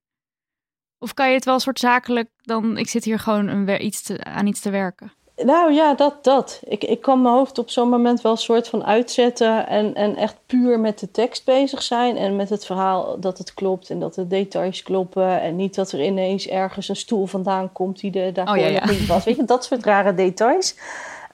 Of 1.04 1.14
kan 1.14 1.28
je 1.28 1.34
het 1.34 1.44
wel 1.44 1.54
een 1.54 1.60
soort 1.60 1.78
zakelijk 1.78 2.28
dan, 2.42 2.78
ik 2.78 2.88
zit 2.88 3.04
hier 3.04 3.18
gewoon 3.18 3.48
een, 3.48 3.84
iets 3.84 4.02
te, 4.02 4.24
aan 4.24 4.46
iets 4.46 4.60
te 4.60 4.70
werken? 4.70 5.12
Nou 5.36 5.72
ja, 5.72 5.94
dat, 5.94 6.24
dat. 6.24 6.60
Ik, 6.64 6.84
ik 6.84 7.00
kan 7.00 7.22
mijn 7.22 7.34
hoofd 7.34 7.58
op 7.58 7.70
zo'n 7.70 7.88
moment 7.88 8.20
wel 8.20 8.32
een 8.32 8.38
soort 8.38 8.68
van 8.68 8.84
uitzetten 8.84 9.66
en, 9.66 9.94
en 9.94 10.16
echt 10.16 10.36
puur 10.46 10.80
met 10.80 10.98
de 10.98 11.10
tekst 11.10 11.44
bezig 11.44 11.82
zijn. 11.82 12.16
En 12.16 12.36
met 12.36 12.48
het 12.48 12.66
verhaal 12.66 13.20
dat 13.20 13.38
het 13.38 13.54
klopt 13.54 13.90
en 13.90 14.00
dat 14.00 14.14
de 14.14 14.26
details 14.26 14.82
kloppen. 14.82 15.40
En 15.40 15.56
niet 15.56 15.74
dat 15.74 15.92
er 15.92 16.04
ineens 16.04 16.48
ergens 16.48 16.88
een 16.88 16.96
stoel 16.96 17.26
vandaan 17.26 17.72
komt 17.72 18.00
die 18.00 18.10
de, 18.10 18.30
daarvoor 18.32 18.56
oh, 18.56 18.62
ja, 18.62 18.68
ja. 18.68 18.90
niet 18.90 19.06
was. 19.06 19.24
Weet 19.24 19.36
je, 19.36 19.44
dat 19.44 19.64
soort 19.64 19.84
rare 19.84 20.14
details. 20.14 20.74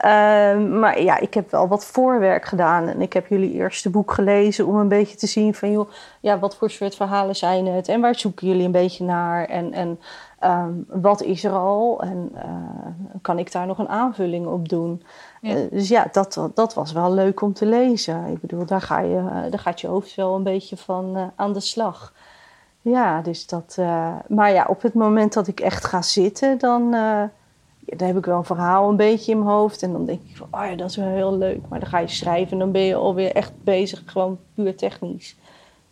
Uh, 0.05 0.11
maar 0.81 1.03
ja, 1.03 1.19
ik 1.19 1.35
heb 1.35 1.51
wel 1.51 1.69
wat 1.69 1.85
voorwerk 1.85 2.45
gedaan. 2.45 2.89
En 2.89 3.01
ik 3.01 3.13
heb 3.13 3.27
jullie 3.27 3.53
eerste 3.53 3.91
boek 3.91 4.13
gelezen 4.13 4.67
om 4.67 4.77
een 4.77 4.89
beetje 4.89 5.17
te 5.17 5.27
zien 5.27 5.55
van... 5.55 5.71
joh, 5.71 5.91
ja, 6.21 6.39
wat 6.39 6.57
voor 6.57 6.71
soort 6.71 6.95
verhalen 6.95 7.37
zijn 7.37 7.67
het? 7.67 7.89
En 7.89 8.01
waar 8.01 8.15
zoeken 8.15 8.47
jullie 8.47 8.65
een 8.65 8.73
beetje 8.73 9.05
naar? 9.05 9.45
En, 9.45 9.73
en 9.73 10.01
um, 10.45 10.87
wat 10.89 11.23
is 11.23 11.45
er 11.45 11.53
al? 11.53 12.01
En 12.03 12.33
uh, 12.35 12.43
kan 13.23 13.39
ik 13.39 13.53
daar 13.53 13.67
nog 13.67 13.79
een 13.79 13.89
aanvulling 13.89 14.47
op 14.47 14.69
doen? 14.69 15.03
Ja. 15.41 15.57
Uh, 15.57 15.71
dus 15.71 15.89
ja, 15.89 16.07
dat, 16.13 16.51
dat 16.55 16.75
was 16.75 16.93
wel 16.93 17.13
leuk 17.13 17.41
om 17.41 17.53
te 17.53 17.67
lezen. 17.67 18.27
Ik 18.27 18.41
bedoel, 18.41 18.65
daar, 18.65 18.83
ga 18.83 18.99
je, 19.01 19.49
daar 19.51 19.61
gaat 19.61 19.81
je 19.81 19.87
hoofd 19.87 20.15
wel 20.15 20.35
een 20.35 20.43
beetje 20.43 20.77
van 20.77 21.33
aan 21.37 21.53
de 21.53 21.61
slag. 21.61 22.13
Ja, 22.83 23.21
dus 23.21 23.47
dat. 23.47 23.75
eh, 23.79 24.15
maar 24.29 24.53
ja, 24.53 24.65
op 24.69 24.83
het 24.83 24.95
moment 24.95 25.33
dat 25.33 25.47
ik 25.47 25.61
echt 25.61 25.85
ga 25.85 26.03
zitten, 26.03 26.59
dan, 26.59 26.95
dan 27.97 28.07
heb 28.09 28.17
ik 28.17 28.25
wel 28.25 28.37
een 28.37 28.45
verhaal 28.45 28.89
een 28.89 28.97
beetje 28.97 29.33
in 29.33 29.39
mijn 29.39 29.51
hoofd. 29.51 29.83
En 29.83 29.93
dan 29.93 30.07
denk 30.07 30.21
ik 30.29 30.37
van, 30.37 30.47
oh 30.51 30.67
ja, 30.71 30.75
dat 30.77 30.91
is 30.91 30.97
wel 30.97 31.09
heel 31.09 31.37
leuk. 31.39 31.61
Maar 31.69 31.81
dan 31.81 31.89
ga 31.89 31.99
je 31.99 32.09
schrijven 32.09 32.53
en 32.53 32.59
dan 32.59 32.73
ben 32.73 32.83
je 32.83 32.95
alweer 32.95 33.33
echt 33.35 33.53
bezig, 33.65 34.03
gewoon 34.07 34.39
puur 34.55 34.77
technisch. 34.77 35.37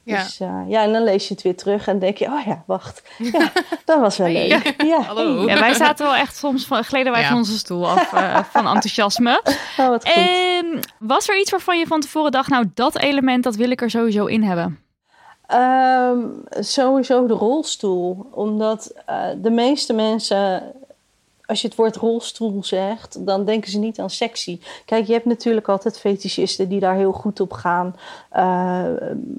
Ja. 0.02 0.22
Dus 0.22 0.40
eh, 0.40 0.60
ja, 0.68 0.82
en 0.82 0.92
dan 0.92 1.02
lees 1.04 1.28
je 1.28 1.34
het 1.34 1.42
weer 1.42 1.56
terug 1.56 1.86
en 1.86 1.98
denk 1.98 2.16
je, 2.16 2.26
oh 2.26 2.44
ja, 2.46 2.62
wacht. 2.66 3.02
Ja, 3.32 3.52
dat 3.84 4.00
was 4.00 4.16
wel 4.16 4.28
leuk. 4.28 4.74
Ja, 4.84 5.00
Hallo. 5.06 5.46
Ja, 5.46 5.58
wij 5.60 5.74
zaten 5.74 6.06
wel 6.06 6.14
echt 6.14 6.36
soms 6.36 6.66
van, 6.66 6.84
gleden 6.84 7.12
wij 7.12 7.20
Ja. 7.20 7.28
van 7.28 7.36
onze 7.36 7.58
stoel 7.58 7.88
af 7.88 8.12
eh, 8.12 8.44
van 8.44 8.66
enthousiasme. 8.74 9.40
oh, 9.78 9.88
wat 9.88 10.08
goed. 10.08 10.16
En 10.16 10.80
was 10.98 11.28
er 11.28 11.38
iets 11.40 11.50
waarvan 11.50 11.78
je 11.78 11.86
van 11.86 12.00
tevoren 12.00 12.30
dacht, 12.32 12.48
nou 12.50 12.70
dat 12.74 12.98
element 12.98 13.44
dat 13.44 13.56
wil 13.56 13.70
ik 13.70 13.80
er 13.82 13.90
sowieso 13.90 14.24
in 14.26 14.42
hebben? 14.42 14.78
Ehm, 15.46 16.18
sowieso 16.50 17.26
de 17.26 17.34
rolstoel. 17.34 18.26
Omdat 18.30 18.92
eh, 19.06 19.24
de 19.36 19.50
meeste 19.50 19.92
mensen, 19.92 20.62
als 21.48 21.60
je 21.60 21.68
het 21.68 21.76
woord 21.76 21.96
rolstoel 21.96 22.64
zegt, 22.64 23.26
dan 23.26 23.44
denken 23.44 23.70
ze 23.70 23.78
niet 23.78 23.98
aan 23.98 24.10
sexy. 24.10 24.60
Kijk, 24.84 25.06
je 25.06 25.12
hebt 25.12 25.24
natuurlijk 25.24 25.68
altijd 25.68 25.98
fetischisten 25.98 26.68
die 26.68 26.80
daar 26.80 26.94
heel 26.94 27.12
goed 27.12 27.40
op 27.40 27.52
gaan. 27.52 27.96
eh, 28.30 28.84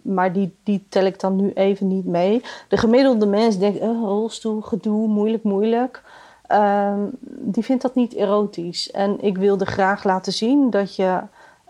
maar 0.01 0.33
die, 0.33 0.55
die 0.63 0.85
tel 0.89 1.05
ik 1.05 1.19
dan 1.19 1.35
nu 1.35 1.51
even 1.53 1.87
niet 1.87 2.05
mee. 2.05 2.41
De 2.67 2.77
gemiddelde 2.77 3.25
mens 3.25 3.57
denkt, 3.57 3.81
oh, 3.81 4.03
rolstoel, 4.03 4.61
gedoe, 4.61 5.07
moeilijk, 5.07 5.43
moeilijk. 5.43 6.03
Ehm, 6.47 6.99
die 7.21 7.63
vindt 7.63 7.81
dat 7.81 7.95
niet 7.95 8.13
erotisch. 8.13 8.91
En 8.91 9.21
ik 9.21 9.37
wilde 9.37 9.65
graag 9.65 10.03
laten 10.03 10.33
zien 10.33 10.69
dat 10.69 10.95
je 10.95 11.19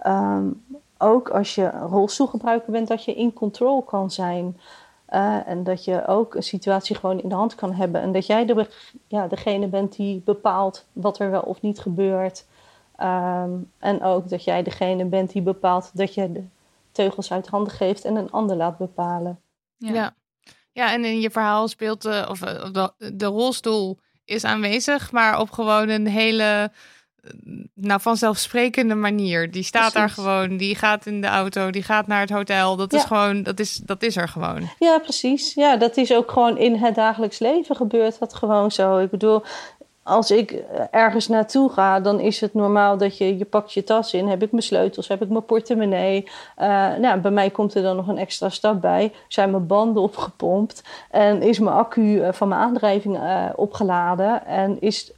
ehm, 0.02 0.48
ook 0.98 1.30
als 1.30 1.56
je 1.56 1.70
rolstoelgebruiker 1.70 2.72
bent, 2.72 2.88
dat 2.88 3.04
je 3.04 3.16
in 3.16 3.34
control 3.34 3.82
kan 3.82 4.12
zijn. 4.12 4.58
Eh, 5.10 5.48
en 5.48 5.64
dat 5.64 5.84
je 5.84 6.08
ook 6.08 6.36
een 6.36 6.44
situatie 6.44 6.96
gewoon 6.96 7.22
in 7.22 7.30
de 7.30 7.36
hand 7.36 7.56
kan 7.56 7.74
hebben. 7.74 8.02
En 8.02 8.12
dat 8.12 8.26
jij 8.26 8.46
de, 8.46 8.68
ja, 9.08 9.28
degene 9.28 9.68
bent 9.68 9.96
die 9.96 10.22
bepaalt 10.26 10.86
wat 10.94 11.20
er 11.20 11.32
wel 11.32 11.42
of 11.42 11.62
niet 11.62 11.80
gebeurt. 11.80 12.46
Ehm, 12.96 13.52
en 13.80 14.04
ook 14.04 14.30
dat 14.30 14.44
jij 14.44 14.64
degene 14.64 15.06
bent 15.06 15.32
die 15.32 15.42
bepaalt 15.42 15.92
dat 15.94 16.14
je 16.14 16.32
de 16.32 16.44
teugels 16.92 17.32
uit 17.32 17.48
handen 17.48 17.74
geeft 17.74 18.06
en 18.06 18.16
een 18.16 18.32
ander 18.32 18.56
laat 18.56 18.78
bepalen. 18.78 19.40
Ja. 19.78 20.16
ja. 20.72 20.94
en 20.94 21.06
in 21.06 21.20
je 21.20 21.30
verhaal 21.30 21.68
speelt 21.68 22.02
de, 22.02 22.26
of, 22.30 22.42
eh, 22.42 22.74
de, 22.74 23.14
de 23.14 23.26
rolstoel 23.26 24.00
is 24.26 24.44
aanwezig, 24.44 25.12
maar 25.12 25.40
op 25.40 25.50
gewoon 25.50 25.90
een 25.90 26.08
hele 26.08 26.44
eh, 26.44 26.80
nou, 27.74 28.02
vanzelfsprekende 28.02 28.96
manier. 28.96 29.52
Die 29.52 29.64
staat 29.64 29.94
daar 29.94 30.10
gewoon, 30.10 30.58
die 30.58 30.76
gaat 30.76 31.06
in 31.06 31.22
de 31.22 31.28
auto, 31.28 31.70
die 31.70 31.84
gaat 31.84 32.08
naar 32.08 32.22
het 32.22 32.30
hotel. 32.30 32.76
Dat 32.76 32.94
is 32.94 33.04
gewoon, 33.04 33.44
dat 33.44 33.60
is, 33.60 33.76
dat 33.76 34.04
is 34.04 34.16
er 34.16 34.28
gewoon. 34.28 34.70
Ja, 34.80 35.00
precies. 35.00 35.54
Ja, 35.54 35.78
dat 35.78 35.98
is 35.98 36.14
ook 36.14 36.32
gewoon 36.32 36.58
in 36.58 36.76
het 36.76 36.96
dagelijks 36.96 37.40
leven 37.40 37.76
gebeurt 37.76 38.20
dat 38.20 38.34
gewoon 38.34 38.72
zo. 38.72 38.98
Ik 38.98 39.10
bedoel, 39.10 39.44
als 40.10 40.32
ik 40.32 40.52
eh, 40.52 40.84
ergens 40.92 41.28
naartoe 41.28 41.70
ga, 41.70 42.00
dan 42.00 42.20
is 42.20 42.42
het 42.42 42.54
normaal 42.54 42.98
dat 42.98 43.18
je, 43.18 43.38
je 43.38 43.46
pakt 43.46 43.74
je 43.74 43.84
tas 43.84 44.14
in. 44.14 44.28
Heb 44.28 44.44
ik 44.44 44.52
mijn 44.52 44.64
sleutels, 44.64 45.08
heb 45.08 45.22
ik 45.22 45.30
mijn 45.30 45.46
portemonnee. 45.46 46.28
Eh, 46.56 46.68
nou, 46.96 47.20
bij 47.20 47.32
mij 47.32 47.50
komt 47.50 47.74
er 47.74 47.82
dan 47.82 47.96
nog 47.96 48.08
een 48.08 48.18
extra 48.18 48.50
stap 48.50 48.82
bij. 48.82 49.14
Zijn 49.28 49.52
mijn 49.52 49.68
banden 49.68 50.04
opgepompt 50.04 50.84
en 51.12 51.42
is 51.42 51.60
mijn 51.60 51.76
accu 51.76 52.20
eh, 52.20 52.34
van 52.34 52.48
mijn 52.48 52.62
aandrijving 52.62 53.20
opgeladen. 53.56 54.46
En 54.46 54.82
is 54.82 55.14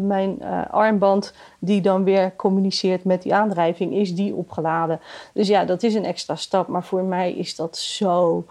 mijn 0.00 0.42
armband 0.70 1.32
die 1.58 1.80
dan 1.80 2.04
weer 2.04 2.36
communiceert 2.36 3.04
met 3.04 3.22
die 3.22 3.34
aandrijving, 3.34 3.94
is 3.94 4.14
die 4.14 4.34
opgeladen. 4.34 5.00
Dus 5.32 5.48
ja, 5.48 5.64
dat 5.64 5.82
is 5.82 5.94
een 5.94 6.04
extra 6.04 6.36
stap. 6.36 6.68
Maar 6.68 6.84
voor 6.84 7.02
mij 7.02 7.32
is 7.32 7.56
dat 7.56 7.76
zo 7.76 8.44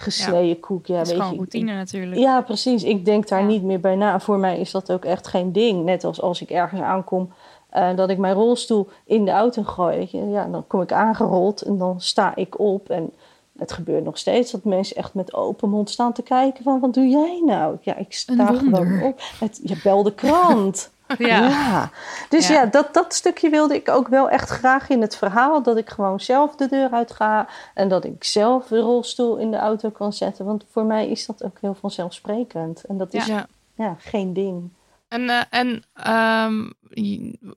gesneden 0.00 0.60
koek. 0.60 0.86
Ja, 0.86 0.96
dat 0.96 1.06
is 1.06 1.12
weet 1.12 1.20
gewoon 1.22 1.36
je, 1.36 1.42
ik- 1.42 1.50
routine 1.52 1.74
natuurlijk. 1.76 2.20
ja, 2.20 2.40
precies. 2.40 2.82
Ik 2.84 3.04
denk 3.04 3.28
daar 3.28 3.40
Ja. 3.40 3.46
niet 3.46 3.62
meer 3.62 3.80
bij 3.80 3.96
na. 3.96 4.20
Voor 4.20 4.38
mij 4.38 4.58
is 4.58 4.70
dat 4.70 4.92
ook 4.92 5.04
echt 5.04 5.26
geen 5.26 5.52
ding. 5.52 5.84
Net 5.84 6.04
als 6.04 6.20
als 6.20 6.40
ik 6.42 6.50
ergens 6.50 6.80
aankom, 6.80 7.32
eh, 7.68 7.96
dat 7.96 8.10
ik 8.10 8.18
mijn 8.18 8.34
rolstoel 8.34 8.88
in 9.04 9.24
de 9.24 9.30
auto 9.30 9.62
gooi. 9.62 9.96
weet 9.96 10.10
je. 10.10 10.28
Ja, 10.28 10.44
dan 10.48 10.66
kom 10.66 10.80
ik 10.80 10.92
aangerold 10.92 11.62
en 11.62 11.78
dan 11.78 12.00
sta 12.00 12.36
ik 12.36 12.58
op. 12.58 12.88
En 12.90 13.12
het 13.58 13.72
gebeurt 13.72 14.04
nog 14.04 14.18
steeds 14.18 14.50
dat 14.50 14.64
mensen 14.64 14.96
echt 14.96 15.14
met 15.14 15.34
open 15.34 15.68
mond 15.70 15.90
staan 15.90 16.12
te 16.12 16.22
kijken 16.22 16.64
van... 16.64 16.80
wat 16.80 16.94
doe 16.94 17.06
jij 17.08 17.42
nou? 17.44 17.76
Ja, 17.80 17.96
ik 17.96 18.12
sta 18.12 18.46
gewoon 18.46 19.02
op. 19.02 19.20
Het, 19.40 19.60
je 19.62 19.80
bel 19.82 20.02
de 20.02 20.14
krant. 20.14 20.90
Ja. 21.18 21.48
Ja. 21.48 21.90
Dus 22.28 22.48
Ja. 22.48 22.54
ja, 22.54 22.66
dat, 22.66 22.94
dat 22.94 23.14
stukje 23.14 23.50
wilde 23.50 23.74
ik 23.74 23.88
ook 23.88 24.08
wel 24.08 24.30
echt 24.30 24.48
graag 24.48 24.88
in 24.88 25.00
het 25.00 25.16
verhaal. 25.16 25.62
Dat 25.62 25.76
ik 25.76 25.90
gewoon 25.90 26.20
zelf 26.20 26.56
de 26.56 26.68
deur 26.68 26.90
uit 26.90 27.12
ga. 27.12 27.48
En 27.74 27.88
dat 27.88 28.04
ik 28.04 28.24
zelf 28.24 28.66
de 28.66 28.78
rolstoel 28.78 29.36
in 29.36 29.50
de 29.50 29.56
auto 29.56 29.90
kan 29.90 30.12
zetten. 30.12 30.44
Want 30.44 30.64
voor 30.70 30.84
mij 30.84 31.08
is 31.08 31.26
dat 31.26 31.44
ook 31.44 31.56
heel 31.60 31.76
vanzelfsprekend. 31.80 32.84
En 32.84 32.98
dat 32.98 33.14
is 33.14 33.26
ja. 33.26 33.46
Ja. 33.74 33.96
geen 33.98 34.32
ding. 34.32 34.70
En, 35.08 35.28
eh, 35.28 35.40
en 35.50 35.82
ehm, 35.94 36.70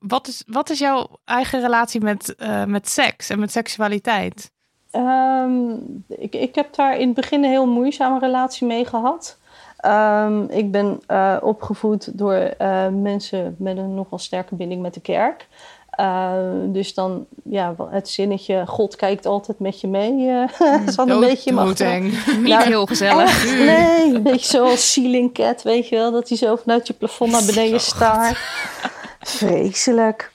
wat, 0.00 0.28
is, 0.28 0.42
wat 0.46 0.70
is 0.70 0.78
jouw 0.78 1.08
eigen 1.24 1.60
relatie 1.60 2.00
met, 2.00 2.34
eh, 2.34 2.64
met 2.64 2.88
seks 2.88 3.30
en 3.30 3.38
met 3.38 3.50
seksualiteit? 3.50 4.50
Ehm, 4.90 5.70
ik, 6.08 6.34
ik 6.34 6.54
heb 6.54 6.74
daar 6.74 6.98
in 6.98 7.06
het 7.06 7.16
begin 7.16 7.44
een 7.44 7.50
heel 7.50 7.66
moeizame 7.66 8.18
relatie 8.18 8.66
mee 8.66 8.84
gehad. 8.84 9.38
Ehm, 9.84 10.42
ik 10.42 10.70
ben 10.70 11.00
eh, 11.06 11.36
opgevoed 11.40 12.18
door 12.18 12.34
eh, 12.34 12.88
mensen 12.88 13.54
met 13.58 13.76
een 13.76 13.94
nogal 13.94 14.18
sterke 14.18 14.54
binding 14.54 14.82
met 14.82 14.94
de 14.94 15.00
kerk. 15.00 15.46
Ehm, 15.90 16.72
dus 16.72 16.94
dan, 16.94 17.26
ja, 17.42 17.74
wel 17.76 17.88
het 17.90 18.08
zinnetje, 18.08 18.66
God 18.66 18.96
kijkt 18.96 19.26
altijd 19.26 19.58
met 19.58 19.80
je 19.80 19.88
mee, 19.88 20.28
eh 20.28 20.48
zat 20.94 21.08
een 21.08 21.20
beetje 21.20 21.50
in 21.50 21.54
mijn 21.54 21.68
achterhoofd. 21.68 22.02
doodeng. 22.24 22.38
Niet 22.42 22.48
Nou, 22.48 22.64
heel 22.64 22.86
gezellig. 22.86 23.28
Echt? 23.28 23.58
Nee, 23.74 24.14
een 24.14 24.22
beetje 24.22 24.46
zoals 24.46 24.92
ceiling 24.92 25.32
cat, 25.34 25.62
weet 25.62 25.88
je 25.88 25.96
wel. 25.96 26.12
Dat 26.12 26.28
hij 26.28 26.38
zo 26.38 26.56
vanuit 26.56 26.86
je 26.86 26.92
plafond 26.94 27.30
naar 27.30 27.44
beneden 27.46 27.80
staart. 27.80 28.38
Vreselijk. 29.20 30.32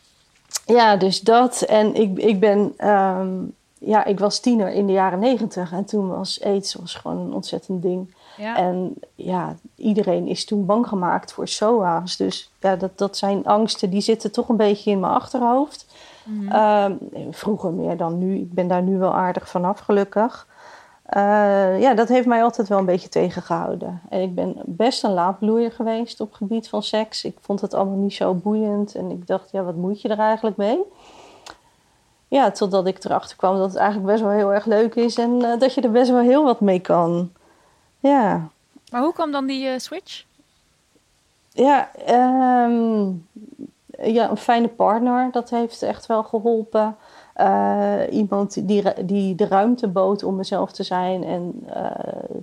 Ja, 0.65 0.96
dus 0.96 1.22
dat. 1.22 1.62
En 1.62 1.96
ik, 1.96 2.18
ik 2.18 2.39
ben... 2.39 2.74
ehm, 2.77 3.29
ja, 3.79 4.05
ik 4.05 4.19
was 4.19 4.39
tiener 4.39 4.71
in 4.71 4.86
de 4.86 4.93
jaren 4.93 5.19
negentig. 5.19 5.71
En 5.71 5.86
toen 5.86 6.07
was 6.07 6.43
aids 6.43 6.74
was 6.74 6.95
gewoon 6.95 7.17
een 7.17 7.33
ontzettend 7.33 7.81
ding. 7.81 8.15
Ja. 8.38 8.57
En 8.57 8.93
ja, 9.15 9.55
iedereen 9.75 10.27
is 10.27 10.45
toen 10.45 10.65
bang 10.65 10.88
gemaakt 10.88 11.33
voor 11.33 11.48
SOA's. 11.48 12.17
Dus 12.17 12.51
ja, 12.59 12.75
dat, 12.75 12.98
dat 12.98 13.17
zijn 13.17 13.45
angsten 13.45 13.89
die 13.89 14.01
zitten 14.01 14.31
toch 14.31 14.50
een 14.50 14.57
beetje 14.57 14.91
in 14.91 15.00
mijn 15.00 15.13
achterhoofd. 15.13 15.86
Mhm. 16.24 16.51
Ehm, 16.51 16.93
vroeger 17.31 17.71
meer 17.71 17.98
dan 17.98 18.17
nu. 18.17 18.36
Ik 18.36 18.53
ben 18.53 18.67
daar 18.67 18.83
nu 18.83 18.98
wel 18.98 19.13
aardig 19.13 19.50
vanaf, 19.50 19.79
gelukkig. 19.79 20.48
Eh, 21.03 21.81
ja, 21.81 21.93
dat 21.93 22.07
heeft 22.07 22.27
mij 22.27 22.43
altijd 22.43 22.67
wel 22.67 22.77
een 22.77 22.86
beetje 22.86 23.09
tegengehouden. 23.09 24.01
En 24.09 24.21
ik 24.21 24.36
ben 24.36 24.55
best 24.65 25.03
een 25.03 25.13
laadbloeier 25.13 25.71
geweest 25.71 26.21
op 26.21 26.33
gebied 26.33 26.69
van 26.69 26.83
seks. 26.83 27.24
Ik 27.24 27.38
vond 27.41 27.62
het 27.62 27.74
allemaal 27.74 27.98
niet 27.98 28.13
zo 28.13 28.33
boeiend. 28.33 28.95
En 28.95 29.12
ik 29.12 29.27
dacht, 29.27 29.51
ja, 29.51 29.63
wat 29.63 29.75
moet 29.75 30.01
je 30.01 30.09
er 30.09 30.19
eigenlijk 30.19 30.57
mee? 30.57 30.79
Ja, 32.29 32.51
totdat 32.51 32.88
ik 32.88 33.03
erachter 33.03 33.38
kwam 33.38 33.57
dat 33.57 33.67
het 33.67 33.75
eigenlijk 33.75 34.12
best 34.12 34.24
wel 34.24 34.31
heel 34.31 34.53
erg 34.53 34.65
leuk 34.65 34.95
is. 34.95 35.17
En 35.17 35.41
eh, 35.41 35.59
dat 35.59 35.74
je 35.74 35.81
er 35.81 35.91
best 35.91 36.12
wel 36.12 36.19
heel 36.19 36.43
wat 36.43 36.59
mee 36.59 36.79
kan. 36.79 37.31
Ja, 38.00 38.48
Maar 38.91 39.01
hoe 39.01 39.13
kwam 39.13 39.31
dan 39.31 39.45
die 39.45 39.67
eh, 39.67 39.79
switch? 39.79 40.27
ja, 41.51 41.89
ehm, 42.05 43.12
ja, 44.13 44.29
een 44.29 44.38
fijne 44.38 44.67
partner, 44.67 45.31
dat 45.31 45.50
heeft 45.50 45.81
echt 45.81 46.05
wel 46.05 46.24
geholpen. 46.24 46.95
Eh, 47.33 48.00
iemand 48.12 48.67
die, 48.67 49.05
die 49.05 49.36
de 49.36 49.48
ruimte 49.48 49.88
bood 49.88 50.24
om 50.24 50.36
mezelf 50.36 50.71
te 50.71 50.83
zijn 50.83 51.24
en 51.24 51.67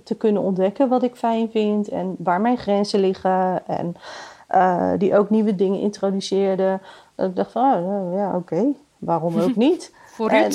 te 0.03 0.15
kunnen 0.15 0.41
ontdekken 0.41 0.89
wat 0.89 1.03
ik 1.03 1.15
fijn 1.15 1.51
vind 1.51 1.87
en 1.87 2.15
waar 2.19 2.41
mijn 2.41 2.57
grenzen 2.57 2.99
liggen. 2.99 3.67
En 3.67 3.95
die 4.99 5.17
ook 5.17 5.29
nieuwe 5.29 5.55
dingen 5.55 5.79
introduceerde. 5.79 6.79
Dat 7.15 7.29
ik 7.29 7.35
dacht 7.35 7.51
van, 7.51 7.73
oh, 7.73 8.13
ja, 8.13 8.35
oké, 8.35 8.73
waarom 8.97 9.39
ook 9.39 9.55
niet? 9.67 9.91
Voor 10.05 10.29
En-? 10.29 10.51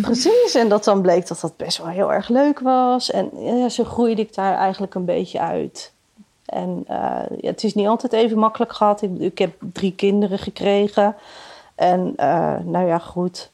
Precies, 0.00 0.54
en 0.54 0.68
dat 0.68 0.84
dan 0.84 1.02
bleek 1.02 1.26
dat 1.26 1.40
dat 1.40 1.56
best 1.56 1.78
wel 1.78 1.86
heel 1.86 2.12
erg 2.12 2.28
leuk 2.28 2.60
was. 2.60 3.10
En 3.10 3.30
ja, 3.34 3.68
zo 3.68 3.84
groeide 3.84 4.22
ik 4.22 4.34
daar 4.34 4.56
eigenlijk 4.56 4.94
een 4.94 5.04
beetje 5.04 5.40
uit. 5.40 5.92
En 6.44 6.84
eh, 6.86 7.22
ja, 7.40 7.50
het 7.50 7.64
is 7.64 7.74
niet 7.74 7.86
altijd 7.86 8.12
even 8.12 8.38
makkelijk 8.38 8.72
gehad. 8.72 9.02
Ik, 9.02 9.18
ik 9.18 9.38
heb 9.38 9.54
drie 9.72 9.94
kinderen 9.94 10.38
gekregen. 10.38 11.16
En 11.74 12.12
eh, 12.16 12.58
nou 12.58 12.86
ja, 12.86 12.98
goed. 12.98 13.50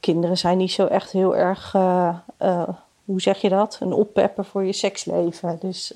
Kinderen 0.00 0.38
zijn 0.38 0.58
niet 0.58 0.72
zo 0.72 0.86
echt 0.86 1.12
heel 1.12 1.36
erg, 1.36 1.74
eh, 1.74 2.68
hoe 3.04 3.20
zeg 3.20 3.40
je 3.40 3.48
dat? 3.48 3.76
Een 3.80 3.92
oppepper 3.92 4.44
voor 4.44 4.64
je 4.64 4.72
seksleven. 4.72 5.56
Dus 5.60 5.94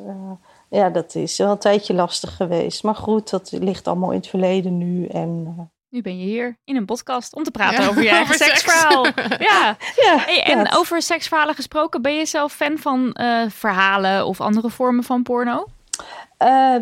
ja, 0.69 0.91
dat 0.91 1.15
is 1.15 1.39
wel 1.39 1.51
een 1.51 1.59
tijdje 1.59 1.95
lastig 1.95 2.37
geweest. 2.37 2.83
Maar 2.83 2.95
goed, 2.95 3.31
dat 3.31 3.53
ligt 3.53 3.87
allemaal 3.87 4.11
in 4.11 4.19
het 4.19 4.27
verleden 4.27 4.79
nu. 4.79 5.07
En 5.07 5.57
Nu 5.97 6.03
ben 6.03 6.19
je 6.19 6.25
hier 6.25 6.57
in 6.65 6.77
een 6.77 6.85
podcast 6.85 7.35
om 7.35 7.43
te 7.43 7.51
praten 7.51 7.83
Ja, 7.83 7.89
over 7.89 8.03
je 8.03 8.09
eigen 8.09 8.25
over 8.35 8.47
seks. 8.47 8.61
seksverhaal. 8.61 9.05
ja. 9.39 9.77
ja, 10.05 10.17
Hey, 10.19 10.43
en 10.43 10.73
over 10.75 11.03
seksverhalen 11.03 11.55
gesproken, 11.55 12.03
ben 12.03 12.15
je 12.15 12.27
zelf 12.27 12.53
fan 12.53 12.79
van 12.79 13.13
eh, 13.13 13.43
verhalen 13.49 14.27
of 14.27 14.41
andere 14.41 14.71
vormen 14.71 15.05
van 15.05 15.23
porno? 15.23 15.67
Eh, 16.37 16.75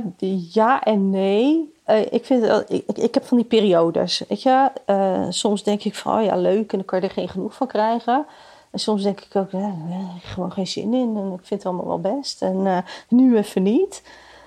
ja 0.52 0.82
en 0.82 1.10
nee. 1.10 1.72
Eh, 1.84 2.00
ik, 2.12 2.24
vind, 2.24 2.64
ik, 2.68 2.84
ik- 2.98 3.14
heb 3.14 3.26
van 3.26 3.36
die 3.36 3.46
periodes. 3.46 4.22
Weet 4.28 4.42
je? 4.42 4.70
Soms 5.28 5.62
denk 5.62 5.82
ik 5.84 5.94
van, 5.94 6.18
oh 6.18 6.24
ja, 6.24 6.36
leuk. 6.36 6.72
En 6.72 6.78
dan 6.78 6.84
kan 6.84 7.00
je 7.00 7.06
er 7.06 7.12
geen 7.12 7.28
genoeg 7.28 7.54
van 7.54 7.66
krijgen. 7.66 8.26
En 8.70 8.78
soms 8.78 9.02
denk 9.02 9.20
ik 9.20 9.36
ook, 9.36 9.50
ja, 9.50 9.74
gewoon 10.22 10.52
geen 10.52 10.66
zin 10.66 10.94
in. 10.94 11.16
En 11.16 11.32
ik 11.32 11.46
vind 11.46 11.62
het 11.62 11.66
allemaal 11.66 12.00
wel 12.00 12.16
best. 12.18 12.42
En 12.42 12.84
nu 13.08 13.36
even 13.36 13.62
niet. 13.62 14.02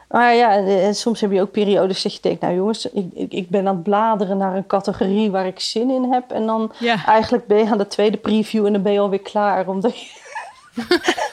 Maar 0.07 0.35
ja, 0.35 0.57
eh, 0.57 0.91
soms 0.91 1.21
heb 1.21 1.31
je 1.31 1.41
ook 1.41 1.51
periodes 1.51 2.03
dat 2.03 2.13
je 2.13 2.19
denkt... 2.21 2.41
nou 2.41 2.55
jongens, 2.55 2.89
ik, 2.91 3.05
ik, 3.13 3.33
ik 3.33 3.49
ben 3.49 3.67
aan 3.67 3.73
het 3.75 3.83
bladeren 3.83 4.37
naar 4.37 4.55
een 4.55 4.67
categorie 4.67 5.31
waar 5.31 5.45
ik 5.47 5.59
zin 5.59 5.89
in 5.89 6.11
heb. 6.13 6.31
En 6.31 6.45
dan 6.45 6.71
Ja. 6.79 7.05
eigenlijk 7.05 7.47
ben 7.47 7.57
je 7.57 7.69
aan 7.69 7.77
de 7.77 7.87
tweede 7.87 8.17
preview 8.17 8.65
en 8.65 8.73
dan 8.73 8.81
ben 8.81 8.91
je 8.93 8.99
alweer 8.99 9.21
klaar. 9.21 9.67
Omdat 9.67 9.99
je... 9.99 10.07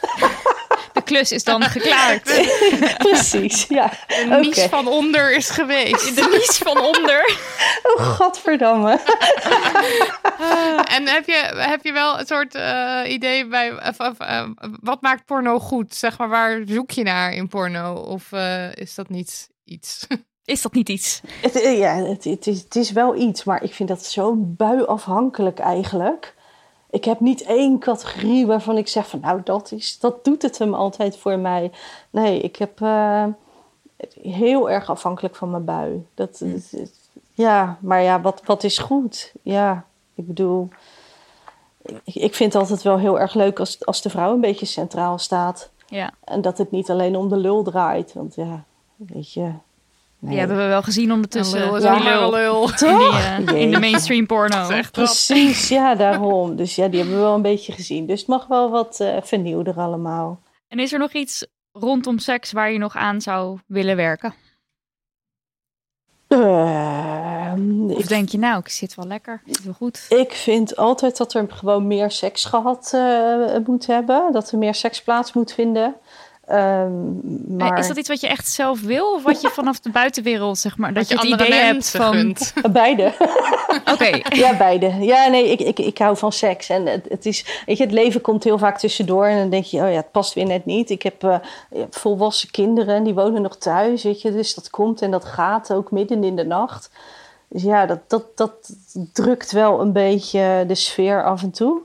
Klus 1.04 1.32
is 1.32 1.44
dan 1.44 1.62
geklaard. 1.62 2.22
Precies, 3.08 3.66
ja. 3.68 3.92
De 4.06 4.38
niche 4.40 4.68
van 4.68 4.88
onder 4.88 5.36
is 5.36 5.50
geweest. 5.50 6.16
De 6.16 6.28
nies 6.30 6.58
van 6.58 6.80
onder. 6.80 7.22
Oh, 7.84 8.00
godverdamme. 8.02 9.00
En 10.84 11.06
heb 11.08 11.26
je, 11.26 11.52
heb 11.56 11.84
je 11.84 11.92
wel 11.92 12.18
een 12.18 12.26
soort 12.26 12.54
eh, 12.54 13.00
idee 13.06 13.46
bij... 13.46 13.88
Of, 13.88 14.00
of, 14.00 14.18
eh, 14.18 14.48
wat 14.80 15.02
maakt 15.02 15.24
porno 15.24 15.58
goed? 15.58 15.94
Zeg 15.94 16.18
maar, 16.18 16.28
waar 16.28 16.62
zoek 16.66 16.90
je 16.90 17.02
naar 17.02 17.32
in 17.32 17.48
porno? 17.48 17.94
Of 17.94 18.32
eh, 18.32 18.74
is 18.74 18.94
dat 18.94 19.08
niet 19.08 19.50
iets? 19.64 20.06
Is 20.44 20.62
dat 20.62 20.72
niet 20.72 20.88
iets? 20.88 21.20
Het, 21.40 21.76
ja, 21.76 21.94
het, 21.94 22.24
het, 22.24 22.46
is, 22.46 22.60
het 22.60 22.76
is 22.76 22.90
wel 22.90 23.16
iets, 23.16 23.44
maar 23.44 23.62
ik 23.62 23.74
vind 23.74 23.88
dat 23.88 24.04
zo 24.04 24.34
buiafhankelijk 24.36 25.58
eigenlijk. 25.58 26.34
Ik 26.94 27.04
heb 27.04 27.20
niet 27.20 27.42
één 27.42 27.78
categorie 27.78 28.46
waarvan 28.46 28.76
ik 28.76 28.88
zeg 28.88 29.08
van 29.08 29.20
nou, 29.20 29.40
dat, 29.44 29.72
is, 29.72 29.98
dat 29.98 30.24
doet 30.24 30.42
het 30.42 30.58
hem 30.58 30.74
altijd 30.74 31.16
voor 31.16 31.38
mij. 31.38 31.70
Nee, 32.10 32.40
ik 32.40 32.56
heb 32.56 32.80
eh, 32.80 33.24
heel 34.22 34.70
erg 34.70 34.90
afhankelijk 34.90 35.36
van 35.36 35.50
mijn 35.50 35.64
bui. 35.64 36.06
Dat, 36.14 36.38
het- 36.38 36.70
het- 36.70 36.94
ja, 37.32 37.78
maar 37.80 38.02
ja, 38.02 38.20
wat, 38.20 38.42
wat 38.44 38.64
is 38.64 38.78
goed? 38.78 39.32
Ja, 39.42 39.84
ik 40.14 40.26
bedoel, 40.26 40.68
ik, 41.82 42.14
ik 42.14 42.34
vind 42.34 42.52
het 42.52 42.62
altijd 42.62 42.82
wel 42.82 42.98
heel 42.98 43.20
erg 43.20 43.34
leuk 43.34 43.58
als, 43.60 43.86
als 43.86 44.02
de 44.02 44.10
vrouw 44.10 44.32
een 44.32 44.40
beetje 44.40 44.66
centraal 44.66 45.18
staat. 45.18 45.70
Ja, 45.86 46.12
En 46.24 46.40
dat 46.40 46.58
het 46.58 46.70
niet 46.70 46.90
alleen 46.90 47.16
om 47.16 47.28
de 47.28 47.36
lul 47.36 47.62
draait. 47.62 48.12
Want 48.12 48.34
ja, 48.34 48.64
weet 48.96 49.32
je. 49.32 49.50
Die 50.28 50.38
hebben 50.38 50.56
we 50.56 50.66
wel 50.66 50.82
gezien 50.82 51.12
ondertussen. 51.12 51.58
Lul 51.60 51.80
Ja. 51.82 52.28
lul. 52.28 52.68
In, 53.38 53.46
die, 53.46 53.58
in 53.58 53.70
de 53.70 53.78
mainstream 53.80 54.26
porno. 54.26 54.68
Echt. 54.68 54.92
Precies, 54.92 55.68
ja, 55.68 55.94
daarom. 55.94 56.56
Dus 56.56 56.74
ja, 56.74 56.88
die 56.88 56.98
hebben 56.98 57.16
we 57.16 57.22
wel 57.22 57.34
een 57.34 57.42
beetje 57.42 57.72
gezien. 57.72 58.06
Dus 58.06 58.18
het 58.18 58.28
mag 58.28 58.46
wel 58.46 58.70
wat 58.70 59.00
eh 59.00 59.16
vernieuwder 59.22 59.74
allemaal. 59.76 60.40
En 60.68 60.78
is 60.78 60.92
er 60.92 60.98
nog 60.98 61.12
iets 61.12 61.46
rondom 61.72 62.18
seks 62.18 62.52
waar 62.52 62.72
je 62.72 62.78
nog 62.78 62.96
aan 62.96 63.20
zou 63.20 63.58
willen 63.66 63.96
werken? 63.96 64.34
Ehm, 66.28 67.90
Of 67.90 67.98
ik, 67.98 68.08
denk 68.08 68.28
je, 68.28 68.38
nou, 68.38 68.58
ik 68.58 68.68
zit 68.68 68.94
wel 68.94 69.06
lekker, 69.06 69.42
ik 69.44 69.54
zit 69.54 69.64
wel 69.64 69.74
goed. 69.74 70.06
ik 70.08 70.32
vind 70.32 70.76
altijd 70.76 71.16
dat 71.16 71.34
er 71.34 71.46
gewoon 71.48 71.86
meer 71.86 72.10
seks 72.10 72.44
gehad 72.44 72.90
eh, 72.94 73.56
moet 73.66 73.86
hebben. 73.86 74.32
Dat 74.32 74.50
er 74.52 74.58
meer 74.58 74.74
seks 74.74 75.02
plaats 75.02 75.32
moet 75.32 75.52
vinden. 75.52 75.94
Ehm, 76.46 77.56
maar 77.56 77.72
Eh, 77.72 77.78
Is 77.78 77.88
dat 77.88 77.96
iets 77.96 78.08
wat 78.08 78.20
je 78.20 78.28
echt 78.28 78.48
zelf 78.48 78.80
wil? 78.80 79.12
Of 79.12 79.22
wat 79.22 79.40
je 79.40 79.48
vanaf 79.48 79.80
de 79.80 79.90
buitenwereld, 79.90 80.58
zeg 80.58 80.76
maar, 80.76 80.94
dat 80.94 81.08
Dat 81.08 81.08
je 81.08 81.14
je 81.14 81.20
het 81.20 81.40
andere 81.40 81.50
idee 81.50 81.72
hebt 81.72 81.90
van... 81.90 82.12
gunt. 82.14 82.52
beide. 82.72 83.12
Oké, 83.92 84.20
Ja, 84.28 84.56
beide. 84.56 84.86
Ja, 85.00 85.26
nee, 85.28 85.50
ik, 85.50 85.60
ik, 85.60 85.78
ik 85.78 85.98
hou 85.98 86.16
van 86.16 86.32
seks. 86.32 86.68
En 86.68 86.86
het, 86.86 87.06
het 87.08 87.26
is, 87.26 87.62
weet 87.66 87.76
je, 87.76 87.84
het 87.84 87.92
leven 87.92 88.20
komt 88.20 88.44
heel 88.44 88.58
vaak 88.58 88.78
tussendoor. 88.78 89.26
En 89.26 89.38
dan 89.38 89.50
denk 89.50 89.64
je, 89.64 89.80
oh 89.80 89.88
ja, 89.88 89.96
het 89.96 90.10
past 90.10 90.34
weer 90.34 90.46
net 90.46 90.64
niet. 90.64 90.90
Ik 90.90 91.02
heb 91.02 91.24
eh, 91.24 91.36
volwassen 91.90 92.50
kinderen 92.50 92.94
en 92.94 93.04
die 93.04 93.14
wonen 93.14 93.42
nog 93.42 93.56
thuis, 93.56 94.02
weet 94.02 94.20
je. 94.22 94.32
Dus 94.32 94.54
dat 94.54 94.70
komt 94.70 95.02
en 95.02 95.10
dat 95.10 95.24
gaat 95.24 95.72
ook 95.72 95.90
midden 95.90 96.24
in 96.24 96.36
de 96.36 96.44
nacht. 96.44 96.90
Dus 97.48 97.62
ja, 97.62 97.86
dat, 97.86 97.98
dat, 98.08 98.24
dat 98.34 98.52
drukt 99.12 99.52
wel 99.52 99.80
een 99.80 99.92
beetje 99.92 100.64
de 100.66 100.74
sfeer 100.74 101.24
af 101.24 101.42
en 101.42 101.50
toe. 101.50 101.80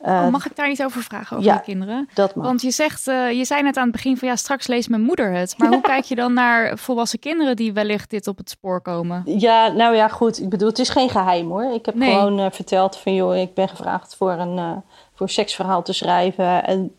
Oh, 0.00 0.28
mag 0.28 0.46
ik 0.46 0.56
daar 0.56 0.70
iets 0.70 0.82
over 0.82 1.02
vragen, 1.02 1.36
over 1.36 1.48
ja. 1.50 1.56
de 1.56 1.62
kinderen? 1.62 2.08
Dat 2.14 2.34
mag. 2.34 2.46
Want 2.46 2.62
je 2.62 2.70
zegt, 2.70 3.08
eh, 3.08 3.32
je 3.32 3.44
zei 3.44 3.62
net 3.62 3.76
aan 3.76 3.82
het 3.82 3.92
begin 3.92 4.16
van 4.16 4.28
ja, 4.28 4.36
straks 4.36 4.66
leest 4.66 4.88
mijn 4.88 5.02
moeder 5.02 5.32
het. 5.32 5.54
Maar 5.58 5.68
hoe 5.68 5.80
kijk 5.80 6.04
je 6.04 6.14
dan 6.14 6.32
naar 6.32 6.78
volwassen 6.78 7.18
kinderen 7.18 7.56
die 7.56 7.72
wellicht 7.72 8.10
dit 8.10 8.26
op 8.26 8.36
het 8.36 8.50
spoor 8.50 8.80
komen? 8.80 9.22
Ja, 9.24 9.68
nou 9.68 9.94
ja, 9.94 10.08
goed. 10.08 10.40
Ik 10.40 10.48
bedoel, 10.48 10.68
het 10.68 10.78
is 10.78 10.88
geen 10.88 11.08
geheim 11.10 11.48
hoor. 11.48 11.72
Ik 11.74 11.86
heb 11.86 11.94
Nee. 11.94 12.12
gewoon 12.12 12.38
eh, 12.40 12.46
verteld 12.50 12.96
van, 12.96 13.14
joh, 13.14 13.36
ik 13.36 13.54
ben 13.54 13.68
gevraagd 13.68 14.14
voor 14.16 14.32
een, 14.32 14.58
eh, 14.58 14.70
voor 15.14 15.26
een 15.26 15.32
seksverhaal 15.32 15.82
te 15.82 15.92
schrijven. 15.92 16.64
En 16.64 16.94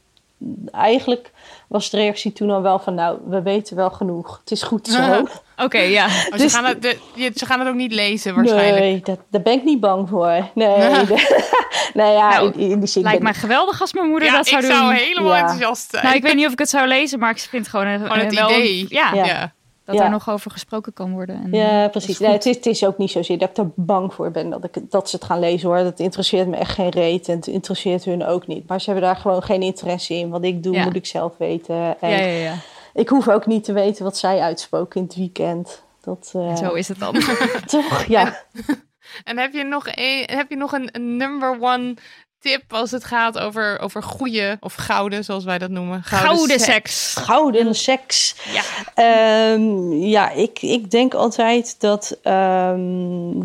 eigenlijk 0.71 1.32
was 1.67 1.89
de 1.89 1.97
reactie 1.97 2.34
toen 2.34 2.50
al 2.50 2.62
wel 2.62 2.80
van, 2.80 2.93
nou, 2.93 3.17
we 3.26 3.41
weten 3.41 3.76
wel 3.76 3.89
genoeg. 3.91 4.38
Het 4.39 4.52
is 4.52 4.63
goed 4.63 4.88
zo. 4.88 5.24
Oké, 5.63 5.78
ja. 5.80 6.06
Oh, 6.06 6.12
ze, 6.32 6.38
Dus- 6.38 6.54
gaan 6.54 6.65
het, 6.65 6.82
de- 6.82 6.98
je- 7.13 7.32
ze 7.36 7.45
gaan 7.45 7.60
het 7.60 7.67
ook 7.67 7.76
niet 7.76 7.91
lezen 7.93 8.36
waarschijnlijk. 8.36 8.80
Nee, 8.84 9.02
dat, 9.04 9.19
daar 9.30 9.41
ben 9.41 9.54
ik 9.54 9.63
niet 9.63 9.80
bang 9.80 10.10
voor. 10.10 10.50
Nee, 10.54 10.78
de- 11.06 11.48
nou 11.93 12.12
ja, 12.13 12.30
Nou, 12.30 12.52
in, 12.54 12.60
in 12.69 12.80
die 12.80 12.88
zin... 12.89 13.04
Lijkt 13.04 13.17
ben- 13.17 13.28
mij 13.32 13.39
geweldig 13.39 13.82
als 13.82 13.93
mijn 13.93 14.08
moeder 14.08 14.28
Ja, 14.28 14.36
dat 14.36 14.48
zou 14.48 14.62
ik 14.63 14.67
doen. 14.69 14.78
zou 14.78 14.93
helemaal 14.93 15.32
Ja. 15.34 15.39
enthousiast 15.39 15.89
zijn. 15.89 16.04
Nou, 16.04 16.15
ik 16.15 16.22
weet 16.24 16.36
niet 16.36 16.45
of 16.45 16.52
ik 16.52 16.60
het 16.60 16.69
zou 16.69 16.88
lezen, 16.88 17.19
maar 17.19 17.30
ik 17.32 17.38
vind 17.39 17.62
het 17.65 17.72
gewoon, 17.76 17.88
een, 17.88 18.00
Gewoon 18.00 18.17
het 18.17 18.36
wel 18.36 18.50
idee. 18.50 18.86
ja, 18.89 19.52
dat 19.86 19.98
Ja. 19.98 20.04
er 20.04 20.10
nog 20.10 20.30
over 20.30 20.52
gesproken 20.52 20.93
kan 20.93 21.12
worden. 21.12 21.41
En, 21.43 21.60
Ja, 21.60 21.88
precies. 21.88 22.19
Nee, 22.19 22.32
het, 22.32 22.45
is, 22.45 22.56
het 22.56 22.65
is 22.65 22.86
ook 22.86 22.98
niet 22.98 23.12
zozeer 23.12 23.38
dat 23.38 23.50
ik 23.50 23.58
er 23.58 23.69
bang 23.76 24.13
voor 24.13 24.32
ben 24.32 24.50
dat, 24.50 24.63
ik, 24.63 24.91
dat 24.91 25.10
ze 25.10 25.15
het 25.15 25.26
gaan 25.26 25.39
lezen 25.39 25.67
hoor. 25.69 25.78
Dat 25.84 26.00
interesseert 26.00 26.48
me 26.48 26.58
echt 26.58 26.72
geen 26.72 26.89
reet 26.89 27.28
en 27.28 27.36
het 27.36 27.48
interesseert 27.48 28.04
hun 28.06 28.26
ook 28.26 28.48
niet. 28.48 28.67
Maar 28.67 28.82
ze 28.82 28.89
hebben 28.89 29.10
daar 29.10 29.15
gewoon 29.19 29.43
geen 29.43 29.62
interesse 29.62 30.13
in. 30.13 30.30
Wat 30.30 30.43
ik 30.43 30.63
doe, 30.63 30.74
Ja. 30.76 30.84
moet 30.84 30.95
ik 30.95 31.06
zelf 31.06 31.34
weten. 31.38 31.95
En 32.02 32.10
ja, 32.10 32.17
ja, 32.17 32.26
ja. 32.43 32.54
Ik 32.93 33.10
hoef 33.10 33.28
ook 33.28 33.45
niet 33.45 33.63
te 33.63 33.73
weten 33.73 34.04
wat 34.04 34.17
zij 34.17 34.39
uitspoken 34.39 34.99
in 34.99 35.06
het 35.06 35.15
weekend. 35.15 35.84
Dat, 36.02 36.32
eh, 36.36 36.56
Zo 36.56 36.73
is 36.73 36.88
het 36.88 36.99
dan. 36.99 37.15
Toch, 37.65 38.04
ja. 38.04 38.43
En 39.23 39.38
heb 39.38 39.54
je 39.54 39.63
nog 39.63 39.88
een, 39.91 40.23
heb 40.25 40.49
je 40.49 40.56
nog 40.56 40.71
een, 40.71 40.89
een 40.91 41.17
number 41.17 41.58
one 41.62 41.93
tip 42.39 42.73
als 42.73 42.91
het 42.91 43.04
gaat 43.04 43.39
over, 43.39 43.80
over 43.80 44.04
goede 44.04 44.58
of 44.60 44.73
gouden, 44.73 45.23
zoals 45.23 45.43
wij 45.43 45.58
dat 45.58 45.69
noemen? 45.69 46.04
Gouden 46.04 46.60
seks. 46.60 46.63
seks. 46.63 47.15
Gouden 47.25 47.75
seks. 47.75 48.36
Ja. 48.54 48.62
Ehm, 48.93 49.91
ja, 49.91 50.30
ik, 50.30 50.62
ik 50.62 50.91
denk 50.91 51.13
altijd 51.13 51.80
dat, 51.80 52.17
ehm, 52.23 53.39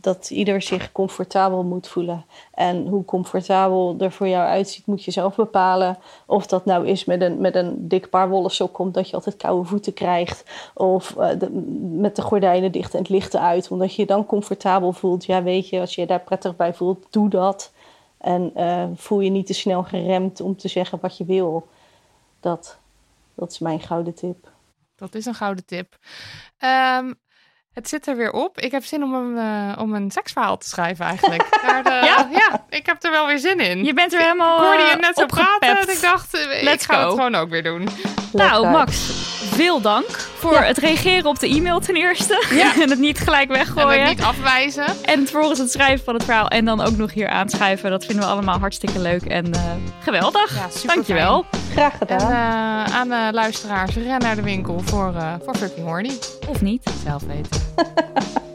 dat 0.00 0.30
ieder 0.30 0.62
zich 0.62 0.92
comfortabel 0.92 1.62
moet 1.62 1.88
voelen. 1.88 2.24
En 2.52 2.86
hoe 2.86 3.04
comfortabel 3.04 3.96
er 3.98 4.12
voor 4.12 4.28
jou 4.28 4.48
uitziet, 4.48 4.86
moet 4.86 5.04
je 5.04 5.10
zelf 5.10 5.36
bepalen. 5.36 5.98
Of 6.26 6.46
dat 6.46 6.64
nou 6.64 6.86
is 6.86 7.04
met 7.04 7.20
een, 7.20 7.40
met 7.40 7.54
een 7.54 7.88
dik 7.88 8.10
paar 8.10 8.28
wollen 8.28 8.50
sok 8.50 8.72
komt, 8.72 8.94
dat 8.94 9.08
je 9.08 9.14
altijd 9.14 9.36
koude 9.36 9.68
voeten 9.68 9.94
krijgt. 9.94 10.44
Of 10.74 11.16
eh, 11.16 11.48
met 11.80 12.16
de 12.16 12.22
gordijnen 12.22 12.72
dicht 12.72 12.94
en 12.94 12.98
het 12.98 13.08
licht 13.08 13.36
uit, 13.36 13.70
omdat 13.70 13.94
je 13.94 14.02
je 14.02 14.08
dan 14.08 14.26
comfortabel 14.26 14.92
voelt. 14.92 15.24
Ja, 15.24 15.42
weet 15.42 15.68
je, 15.68 15.80
als 15.80 15.94
je 15.94 16.00
je 16.00 16.06
daar 16.06 16.20
prettig 16.20 16.56
bij 16.56 16.74
voelt, 16.74 17.06
doe 17.10 17.28
dat. 17.28 17.72
En 18.18 18.50
eh, 18.54 18.84
voel 18.94 19.20
je 19.20 19.30
niet 19.30 19.46
te 19.46 19.54
snel 19.54 19.82
geremd 19.82 20.40
om 20.40 20.56
te 20.56 20.68
zeggen 20.68 20.98
wat 21.00 21.16
je 21.16 21.24
wil. 21.24 21.68
Dat, 22.40 22.78
dat 23.34 23.50
is 23.50 23.58
mijn 23.58 23.80
gouden 23.80 24.14
tip. 24.14 24.50
Dat 24.96 25.14
is 25.14 25.26
een 25.26 25.34
gouden 25.34 25.64
tip. 25.64 25.98
Ehm, 26.58 27.12
het 27.74 27.88
zit 27.88 28.06
er 28.06 28.16
weer 28.16 28.32
op. 28.32 28.58
Ik 28.60 28.70
heb 28.70 28.84
zin 28.84 29.02
om 29.02 29.14
een, 29.14 29.36
eh, 29.38 29.82
om 29.82 29.94
een 29.94 30.10
seksverhaal 30.10 30.56
te 30.58 30.68
schrijven 30.68 31.04
eigenlijk. 31.04 31.46
Daar 31.66 31.82
de- 31.82 31.90
Ja? 31.90 32.28
ja, 32.30 32.64
ik 32.68 32.86
heb 32.86 33.02
er 33.04 33.10
wel 33.10 33.26
weer 33.26 33.38
zin 33.38 33.58
in. 33.60 33.84
Je 33.84 33.94
bent 33.94 34.12
er 34.12 34.20
helemaal 34.20 34.56
ik 34.58 34.64
hoorde 34.64 34.82
je 34.82 34.88
eh, 34.90 34.96
net 35.00 35.18
zo 35.18 35.26
praten 35.26 35.54
opgepept. 35.54 35.88
en 35.88 35.94
ik 35.94 36.00
dacht, 36.00 36.34
eh, 36.34 36.72
ik 36.72 36.80
ga 36.82 36.94
go. 36.94 37.00
het 37.04 37.10
gewoon 37.10 37.34
ook 37.34 37.48
weer 37.50 37.62
doen. 37.62 37.88
Nou. 38.32 38.66
Max, 38.68 39.08
veel 39.60 39.80
dank 39.80 40.06
voor 40.38 40.52
Ja. 40.52 40.62
het 40.62 40.78
reageren 40.78 41.26
op 41.26 41.38
de 41.38 41.48
e-mail 41.48 41.80
ten 41.80 41.94
eerste. 41.94 42.44
en 42.82 42.90
het 42.90 42.98
niet 42.98 43.18
gelijk 43.18 43.48
En 43.50 43.56
weggooien. 43.56 44.00
het 44.00 44.08
niet 44.16 44.22
afwijzen. 44.26 44.84
En 45.04 45.26
vervolgens 45.26 45.58
het 45.58 45.70
schrijven 45.70 46.04
van 46.04 46.14
het 46.14 46.24
verhaal 46.24 46.48
en 46.48 46.64
dan 46.64 46.80
ook 46.80 46.96
nog 46.96 47.12
hier 47.12 47.28
aanschuiven. 47.28 47.90
Dat 47.90 48.04
vinden 48.04 48.24
we 48.24 48.30
allemaal 48.30 48.58
hartstikke 48.58 48.98
leuk 48.98 49.22
en 49.24 49.52
eh, 49.52 49.60
geweldig. 50.00 50.54
Ja, 50.54 50.66
super 50.70 50.94
Dankjewel. 50.94 51.44
Graag 51.72 51.92
En 51.92 51.98
gedaan. 51.98 52.30
eh, 52.86 52.94
aan 52.96 53.08
de 53.08 53.28
luisteraars, 53.32 53.94
ren 53.94 54.18
naar 54.20 54.36
de 54.36 54.42
winkel 54.42 54.80
voor, 54.84 55.14
eh 55.16 55.32
voor 55.44 55.54
fucking 55.56 55.86
horny. 55.86 56.10
Of 56.48 56.60
niet. 56.60 56.82
Zelf 57.04 57.22
weten. 57.22 57.60